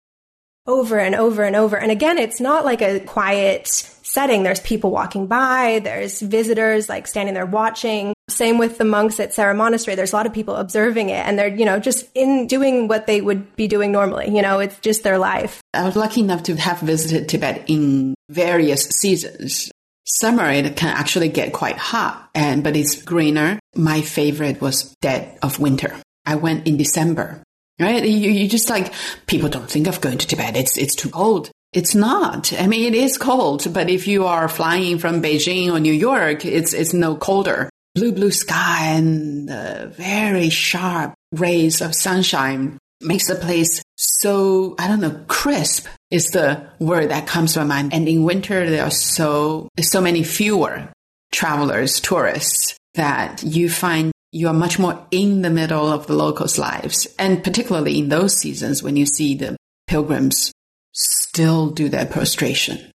over 0.68 1.00
and 1.00 1.16
over 1.16 1.44
and 1.44 1.56
over. 1.56 1.78
And 1.78 1.92
again, 1.92 2.20
it's 2.20 2.40
not 2.40 2.64
like 2.64 2.82
a 2.82 3.00
quiet 3.00 3.68
setting. 3.68 4.44
There's 4.44 4.60
people 4.60 4.92
walking 4.92 5.26
by. 5.26 5.82
There's 5.84 6.22
visitors 6.22 6.88
like 6.88 7.08
standing 7.08 7.34
there 7.34 7.46
watching. 7.46 8.14
Same 8.32 8.58
with 8.58 8.78
the 8.78 8.86
monks 8.86 9.20
at 9.20 9.34
Sera 9.34 9.54
Monastery. 9.54 9.96
There's 9.96 10.14
a 10.14 10.16
lot 10.16 10.26
of 10.26 10.34
people 10.34 10.56
observing 10.56 11.10
it 11.10 11.26
and 11.26 11.38
they're, 11.38 11.48
you 11.48 11.66
know, 11.66 11.80
just 11.80 12.06
in 12.16 12.48
doing 12.48 12.88
what 12.88 13.08
they 13.08 13.22
would 13.22 13.56
be 13.56 13.68
doing 13.68 13.92
normally. 13.92 14.34
You 14.36 14.42
know, 14.42 14.60
it's 14.60 14.80
just 14.80 15.04
their 15.04 15.18
life. 15.18 15.62
I 15.74 15.84
was 15.84 15.96
lucky 15.96 16.22
enough 16.22 16.44
to 16.44 16.56
have 16.56 16.80
visited 16.80 17.30
Tibet 17.30 17.66
in 17.68 18.16
various 18.30 18.84
seasons. 18.84 19.72
Summer, 20.06 20.50
it 20.50 20.76
can 20.76 20.90
actually 20.90 21.30
get 21.30 21.54
quite 21.54 21.78
hot 21.78 22.30
and, 22.34 22.64
but 22.64 22.76
it's 22.76 23.02
greener. 23.02 23.60
My 23.76 24.02
favorite 24.02 24.60
was 24.60 24.96
dead 25.02 25.38
of 25.42 25.60
winter. 25.60 25.96
I 26.26 26.36
went 26.36 26.68
in 26.68 26.78
December 26.78 27.44
right? 27.82 28.06
You, 28.06 28.30
you 28.30 28.48
just 28.48 28.70
like, 28.70 28.94
people 29.26 29.50
don't 29.50 29.70
think 29.70 29.88
of 29.88 30.02
going 30.02 30.18
to 30.20 30.28
Tibet. 30.28 30.56
It's, 30.56 30.78
it's 30.78 30.96
too 30.96 31.10
cold. 31.10 31.52
It's 31.74 31.96
not. 31.96 32.54
I 32.54 32.68
mean, 32.68 32.94
it 32.94 32.96
is 32.96 33.18
cold, 33.18 33.66
but 33.74 33.90
if 33.90 34.08
you 34.08 34.26
are 34.26 34.48
flying 34.48 35.00
from 35.00 35.22
Beijing 35.22 35.72
or 35.72 35.80
New 35.80 35.94
York, 35.94 36.46
it's, 36.46 36.74
it's 36.74 36.94
no 36.94 37.16
colder. 37.16 37.70
Blue, 37.94 38.12
blue 38.14 38.32
sky 38.32 38.86
and 38.94 39.50
the 39.50 39.94
very 39.98 40.50
sharp 40.50 41.14
rays 41.34 41.82
of 41.82 41.94
sunshine 41.94 42.78
makes 43.02 43.28
the 43.28 43.36
place 43.36 43.82
so, 43.98 44.76
I 44.80 44.88
don't 44.88 45.02
know, 45.02 45.24
crisp 45.28 45.88
is 46.10 46.28
the 46.28 46.70
word 46.80 47.10
that 47.10 47.28
comes 47.28 47.54
to 47.54 47.60
my 47.60 47.66
mind. 47.66 47.94
And 47.94 48.08
in 48.08 48.24
winter, 48.24 48.70
there 48.70 48.84
are 48.84 48.92
so, 48.92 49.68
so 49.80 50.00
many 50.00 50.24
fewer 50.24 50.90
travelers, 51.32 52.00
tourists 52.00 52.78
that 52.94 53.44
you 53.44 53.70
find 53.70 54.12
you 54.32 54.48
are 54.48 54.54
much 54.54 54.80
more 54.80 55.06
in 55.12 55.42
the 55.42 55.50
middle 55.50 55.88
of 55.88 56.08
the 56.08 56.14
locals' 56.14 56.58
lives. 56.58 57.08
And 57.20 57.44
particularly 57.44 58.00
in 58.00 58.10
those 58.10 58.38
seasons 58.38 58.82
when 58.82 58.96
you 58.96 59.06
see 59.06 59.36
the 59.36 59.58
pilgrims 59.88 60.54
still 60.94 61.70
do 61.70 61.90
their 61.90 62.06
prostration. 62.06 62.92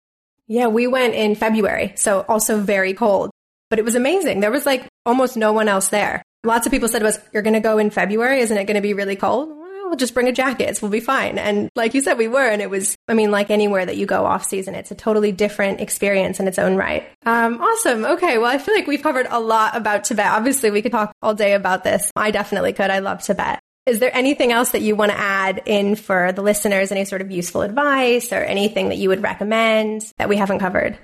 Yeah, 0.47 0.67
we 0.67 0.87
went 0.87 1.15
in 1.15 1.35
February, 1.35 1.95
so 1.97 2.21
also 2.29 2.61
very 2.61 2.93
cold, 2.93 3.31
but 3.71 3.79
it 3.79 3.85
was 3.85 3.95
amazing. 3.95 4.41
There 4.41 4.51
was 4.51 4.67
like 4.67 4.87
almost 5.07 5.37
no 5.37 5.53
one 5.53 5.69
else 5.69 5.89
there. 5.89 6.23
Lots 6.45 6.67
of 6.67 6.73
people 6.73 6.89
said 6.89 7.01
to 7.01 7.07
us, 7.07 7.19
You're 7.33 7.43
going 7.43 7.55
to 7.55 7.61
go 7.61 7.79
in 7.79 7.91
February? 7.91 8.41
Isn't 8.41 8.57
it 8.57 8.65
going 8.65 8.77
to 8.77 8.83
be 8.83 8.95
really 8.95 9.17
cold? 9.17 9.51
we'll 9.95 9.99
just 9.99 10.15
bring 10.15 10.27
a 10.29 10.33
jacket. 10.33 10.69
It's 10.69 10.83
we'll 10.83 10.91
be 10.91 11.01
fine. 11.01 11.39
And 11.39 11.71
like 11.77 11.95
you 11.95 12.01
said, 12.01 12.19
we 12.19 12.27
were. 12.27 12.47
And 12.47 12.61
it 12.61 12.69
was, 12.69 12.97
I 13.09 13.15
mean, 13.15 13.31
like 13.31 13.51
anywhere 13.51 13.87
that 13.87 13.97
you 13.97 14.07
go 14.07 14.25
off 14.27 14.45
season, 14.45 14.75
it's 14.75 14.91
a 14.91 14.95
totally 14.95 15.31
different 15.31 15.81
experience 15.81 16.41
in 16.41 16.49
its 16.49 16.59
own 16.59 16.77
right. 16.77 17.07
Um, 17.25 17.61
awesome. 17.61 18.05
Okay. 18.05 18.39
Well, 18.39 18.51
I 18.51 18.59
feel 18.59 18.75
like 18.75 18.89
we've 18.89 19.03
covered 19.03 19.27
a 19.31 19.39
lot 19.39 19.77
about 19.77 20.05
Tibet. 20.05 20.27
Obviously, 20.27 20.71
we 20.71 20.83
could 20.83 20.93
talk 20.93 21.13
all 21.23 21.35
day 21.35 21.55
about 21.55 21.85
this. 21.85 22.11
I 22.17 22.33
definitely 22.33 22.73
could. 22.73 22.91
I 22.91 22.99
love 22.99 23.23
Tibet. 23.23 23.61
Is 23.87 24.01
there 24.01 24.15
anything 24.15 24.51
else 24.51 24.71
that 24.71 24.81
you 24.81 24.97
want 24.97 25.13
to 25.13 25.19
add 25.19 25.63
in 25.67 25.95
for 25.95 26.33
the 26.33 26.43
listeners? 26.43 26.91
Any 26.91 27.05
sort 27.05 27.21
of 27.21 27.31
useful 27.31 27.63
advice 27.63 28.33
or 28.33 28.43
anything 28.43 28.89
that 28.89 28.97
you 28.97 29.11
would 29.11 29.23
recommend 29.23 30.11
that 30.17 30.29
we 30.29 30.37
haven't 30.37 30.59
covered? 30.59 30.99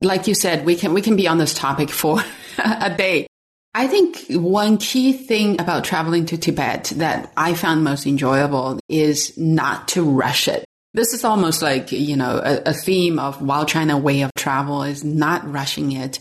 Like 0.00 0.26
you 0.26 0.34
said, 0.34 0.64
we 0.64 0.76
can 0.76 0.94
we 0.94 1.02
can 1.02 1.16
be 1.16 1.26
on 1.28 1.38
this 1.38 1.54
topic 1.54 1.90
for 1.90 2.22
a 2.58 2.94
day. 2.94 3.26
I 3.74 3.86
think 3.86 4.26
one 4.30 4.78
key 4.78 5.12
thing 5.12 5.60
about 5.60 5.84
traveling 5.84 6.26
to 6.26 6.38
Tibet 6.38 6.92
that 6.96 7.32
I 7.36 7.54
found 7.54 7.84
most 7.84 8.06
enjoyable 8.06 8.80
is 8.88 9.36
not 9.36 9.88
to 9.88 10.02
rush 10.02 10.48
it. 10.48 10.64
This 10.94 11.12
is 11.12 11.22
almost 11.22 11.62
like, 11.62 11.92
you 11.92 12.16
know, 12.16 12.40
a, 12.42 12.70
a 12.70 12.72
theme 12.72 13.18
of 13.18 13.42
Wild 13.42 13.68
China 13.68 13.96
way 13.98 14.22
of 14.22 14.30
travel 14.36 14.82
is 14.82 15.04
not 15.04 15.48
rushing 15.50 15.92
it, 15.92 16.18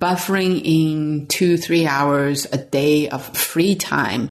buffering 0.00 0.60
in 0.62 1.28
two, 1.28 1.56
three 1.56 1.86
hours 1.86 2.46
a 2.52 2.58
day 2.58 3.08
of 3.08 3.24
free 3.36 3.74
time 3.74 4.28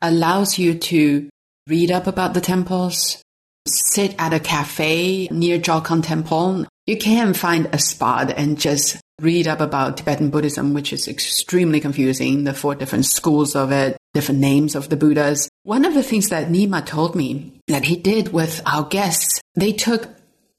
allows 0.00 0.58
you 0.58 0.74
to 0.74 1.28
read 1.66 1.90
up 1.90 2.06
about 2.06 2.34
the 2.34 2.40
temples, 2.40 3.22
sit 3.68 4.14
at 4.18 4.32
a 4.32 4.40
cafe 4.40 5.28
near 5.30 5.58
Jokhang 5.58 6.04
Temple. 6.04 6.66
You 6.86 6.96
can 6.96 7.34
find 7.34 7.68
a 7.72 7.78
spot 7.78 8.30
and 8.30 8.58
just 8.58 8.98
read 9.20 9.48
up 9.48 9.60
about 9.60 9.96
Tibetan 9.96 10.30
Buddhism, 10.30 10.74
which 10.74 10.92
is 10.92 11.08
extremely 11.08 11.80
confusing, 11.80 12.44
the 12.44 12.54
four 12.54 12.74
different 12.74 13.04
schools 13.04 13.56
of 13.56 13.72
it, 13.72 13.96
different 14.14 14.40
names 14.40 14.74
of 14.74 14.88
the 14.88 14.96
Buddhas. 14.96 15.48
One 15.64 15.84
of 15.84 15.94
the 15.94 16.02
things 16.02 16.28
that 16.28 16.48
Nima 16.48 16.84
told 16.84 17.14
me 17.14 17.60
that 17.68 17.84
he 17.84 17.96
did 17.96 18.32
with 18.32 18.62
our 18.64 18.84
guests, 18.84 19.40
they 19.54 19.72
took 19.72 20.08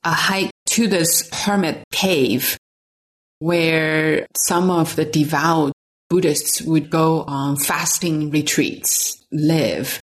a 0.04 0.12
hike 0.12 0.52
to 0.68 0.88
this 0.88 1.30
hermit 1.34 1.84
cave 1.92 2.58
where 3.40 4.28
some 4.36 4.70
of 4.70 4.96
the 4.96 5.06
devout 5.06 5.72
Buddhists 6.10 6.62
would 6.62 6.90
go 6.90 7.24
on 7.24 7.56
fasting 7.58 8.32
retreats, 8.32 9.24
live. 9.32 10.00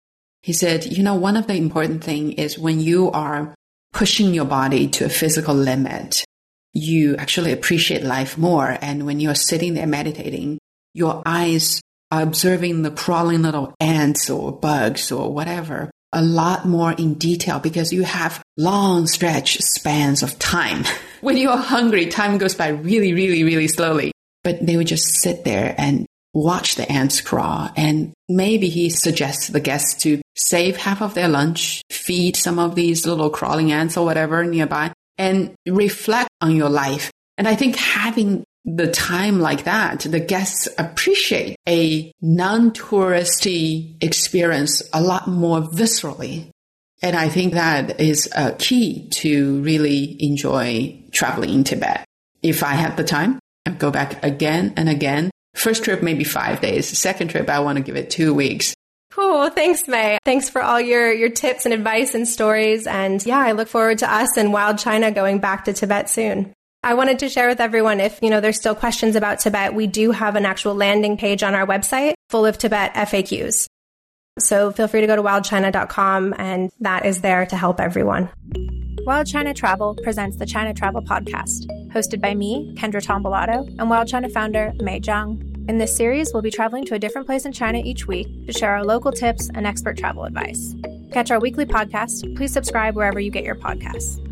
He 0.47 0.53
said, 0.53 0.87
you 0.87 1.03
know, 1.03 1.17
one 1.17 1.37
of 1.37 1.49
the 1.49 1.57
important 1.57 2.05
thing 2.05 2.31
is 2.31 2.57
when 2.57 2.79
you 2.79 3.11
are 3.11 3.53
pushing 3.93 4.33
your 4.33 4.45
body 4.45 4.87
to 4.91 5.05
a 5.05 5.09
physical 5.09 5.57
limit, 5.57 6.25
you 6.73 7.17
actually 7.17 7.51
appreciate 7.51 8.05
life 8.05 8.39
more. 8.39 8.79
And 8.81 9.07
when 9.07 9.19
you're 9.19 9.35
sitting 9.35 9.75
there 9.75 9.89
meditating, 9.89 10.59
your 10.95 11.21
eyes 11.27 11.81
are 12.13 12.23
observing 12.23 12.83
the 12.83 12.93
crawling 12.93 13.43
little 13.43 13.75
ants 13.81 14.31
or 14.31 14.53
bugs 14.53 15.11
or 15.11 15.35
whatever 15.35 15.91
a 16.13 16.23
lot 16.23 16.65
more 16.65 16.93
in 16.93 17.15
detail 17.15 17.59
because 17.59 17.93
you 17.93 18.05
have 18.05 18.41
long 18.57 19.09
stretch 19.09 19.59
spans 19.59 20.23
of 20.23 20.39
time. 20.39 20.85
when 21.23 21.37
you're 21.37 21.57
hungry, 21.57 22.07
time 22.07 22.39
goes 22.39 22.55
by 22.55 22.69
really, 22.69 23.15
really, 23.15 23.43
really 23.43 23.67
slowly. 23.67 24.13
But 24.45 24.65
they 24.65 24.77
would 24.77 24.87
just 24.87 25.21
sit 25.23 25.43
there 25.43 25.75
and 25.77 26.07
watch 26.37 26.75
the 26.75 26.91
ants 26.93 27.23
crawl. 27.23 27.71
And 27.77 28.13
maybe 28.29 28.69
he 28.69 28.91
suggests 28.91 29.49
the 29.49 29.61
guests 29.61 30.03
to 30.03 30.21
save 30.37 30.77
half 30.77 31.01
of 31.01 31.15
their 31.15 31.29
lunch, 31.29 31.83
feed 31.91 32.37
some 32.37 32.59
of 32.59 32.75
these 32.75 33.07
little 33.07 33.31
crawling 33.31 33.73
ants 33.73 33.97
or 33.97 34.05
whatever 34.05 34.45
nearby, 34.45 34.93
and 35.17 35.55
reflect 35.67 36.29
on 36.43 36.55
your 36.55 36.69
life. 36.69 37.11
And 37.39 37.49
I 37.49 37.55
think 37.55 37.77
having 37.77 38.45
the 38.67 38.91
time 38.91 39.41
like 39.41 39.65
that, 39.65 40.01
the 40.01 40.21
guests 40.21 40.69
appreciate 40.77 41.57
a 41.67 42.13
non-touristy 42.21 44.03
experience 44.03 44.83
a 44.93 45.01
lot 45.01 45.29
more 45.29 45.63
viscerally. 45.63 46.51
And 47.03 47.17
I 47.17 47.29
think 47.31 47.55
that 47.55 48.01
is 48.01 48.29
a 48.37 48.53
key 48.53 49.09
to 49.11 49.63
really 49.63 50.17
enjoy 50.23 51.03
traveling 51.13 51.51
in 51.51 51.65
Tibet. 51.65 52.05
If 52.43 52.63
I 52.63 52.75
had 52.75 52.97
the 52.97 53.05
time, 53.05 53.39
I'd 53.65 53.79
go 53.79 53.91
back 53.91 54.23
again 54.25 54.75
and 54.77 54.89
again. 54.89 55.31
First 55.57 55.85
trip, 55.85 56.03
maybe 56.03 56.23
five 56.25 56.61
days. 56.61 56.87
Second 56.99 57.29
trip, 57.29 57.49
I 57.49 57.61
want 57.61 57.79
to 57.79 57.83
give 57.83 57.97
it 57.97 58.11
two 58.11 58.35
weeks. 58.35 58.75
Cool. 59.11 59.49
Thanks, 59.49 59.89
Mei. 59.89 60.19
Thanks 60.27 60.51
for 60.51 60.63
all 60.63 60.79
your, 60.79 61.11
your 61.11 61.31
tips 61.31 61.65
and 61.65 61.73
advice 61.73 62.15
and 62.15 62.29
stories. 62.29 62.87
And 62.87 63.25
yeah, 63.25 63.39
I 63.39 63.53
look 63.53 63.69
forward 63.69 63.99
to 63.99 64.13
us 64.13 64.37
and 64.37 64.53
Wild 64.53 64.79
China 64.79 65.11
going 65.11 65.39
back 65.39 65.65
to 65.65 65.73
Tibet 65.73 66.11
soon. 66.11 66.53
I 66.83 66.95
wanted 66.95 67.21
to 67.21 67.31
share 67.31 67.49
with 67.49 67.61
everyone 67.61 68.01
if, 68.01 68.19
you 68.23 68.29
know, 68.29 68.41
there's 68.41 68.59
still 68.59 68.75
questions 68.75 69.17
about 69.17 69.41
Tibet, 69.41 69.75
we 69.75 69.87
do 69.87 70.11
have 70.11 70.37
an 70.37 70.45
actual 70.45 70.75
landing 70.75 71.17
page 71.17 71.43
on 71.43 71.55
our 71.55 71.67
website 71.67 72.13
full 72.29 72.45
of 72.45 72.59
Tibet 72.59 72.95
FAQs. 72.95 73.67
So 74.39 74.71
feel 74.71 74.87
free 74.87 75.01
to 75.01 75.07
go 75.07 75.17
to 75.17 75.23
wildchina.com 75.23 76.35
and 76.37 76.71
that 76.81 77.07
is 77.07 77.23
there 77.23 77.47
to 77.47 77.57
help 77.57 77.81
everyone. 77.81 78.29
Wild 79.07 79.29
China 79.29 79.55
Travel 79.55 79.95
presents 80.03 80.37
the 80.37 80.45
China 80.45 80.75
Travel 80.75 81.01
Podcast, 81.01 81.69
hosted 81.93 82.21
by 82.21 82.35
me, 82.35 82.75
Kendra 82.75 83.01
Tombolato, 83.01 83.65
and 83.79 83.89
Wild 83.89 84.09
China 84.09 84.29
founder 84.29 84.73
Mei 84.81 84.99
Zhang. 84.99 85.41
In 85.69 85.79
this 85.79 85.97
series, 85.97 86.33
we'll 86.33 86.43
be 86.43 86.51
traveling 86.51 86.85
to 86.87 86.95
a 86.95 86.99
different 86.99 87.25
place 87.25 87.45
in 87.45 87.53
China 87.53 87.79
each 87.79 88.09
week 88.09 88.27
to 88.47 88.53
share 88.53 88.73
our 88.73 88.85
local 88.85 89.13
tips 89.13 89.49
and 89.55 89.65
expert 89.65 89.97
travel 89.97 90.25
advice. 90.25 90.75
Catch 91.13 91.31
our 91.31 91.39
weekly 91.39 91.65
podcast. 91.65 92.37
Please 92.37 92.53
subscribe 92.53 92.97
wherever 92.97 93.21
you 93.21 93.31
get 93.31 93.45
your 93.45 93.55
podcasts. 93.55 94.26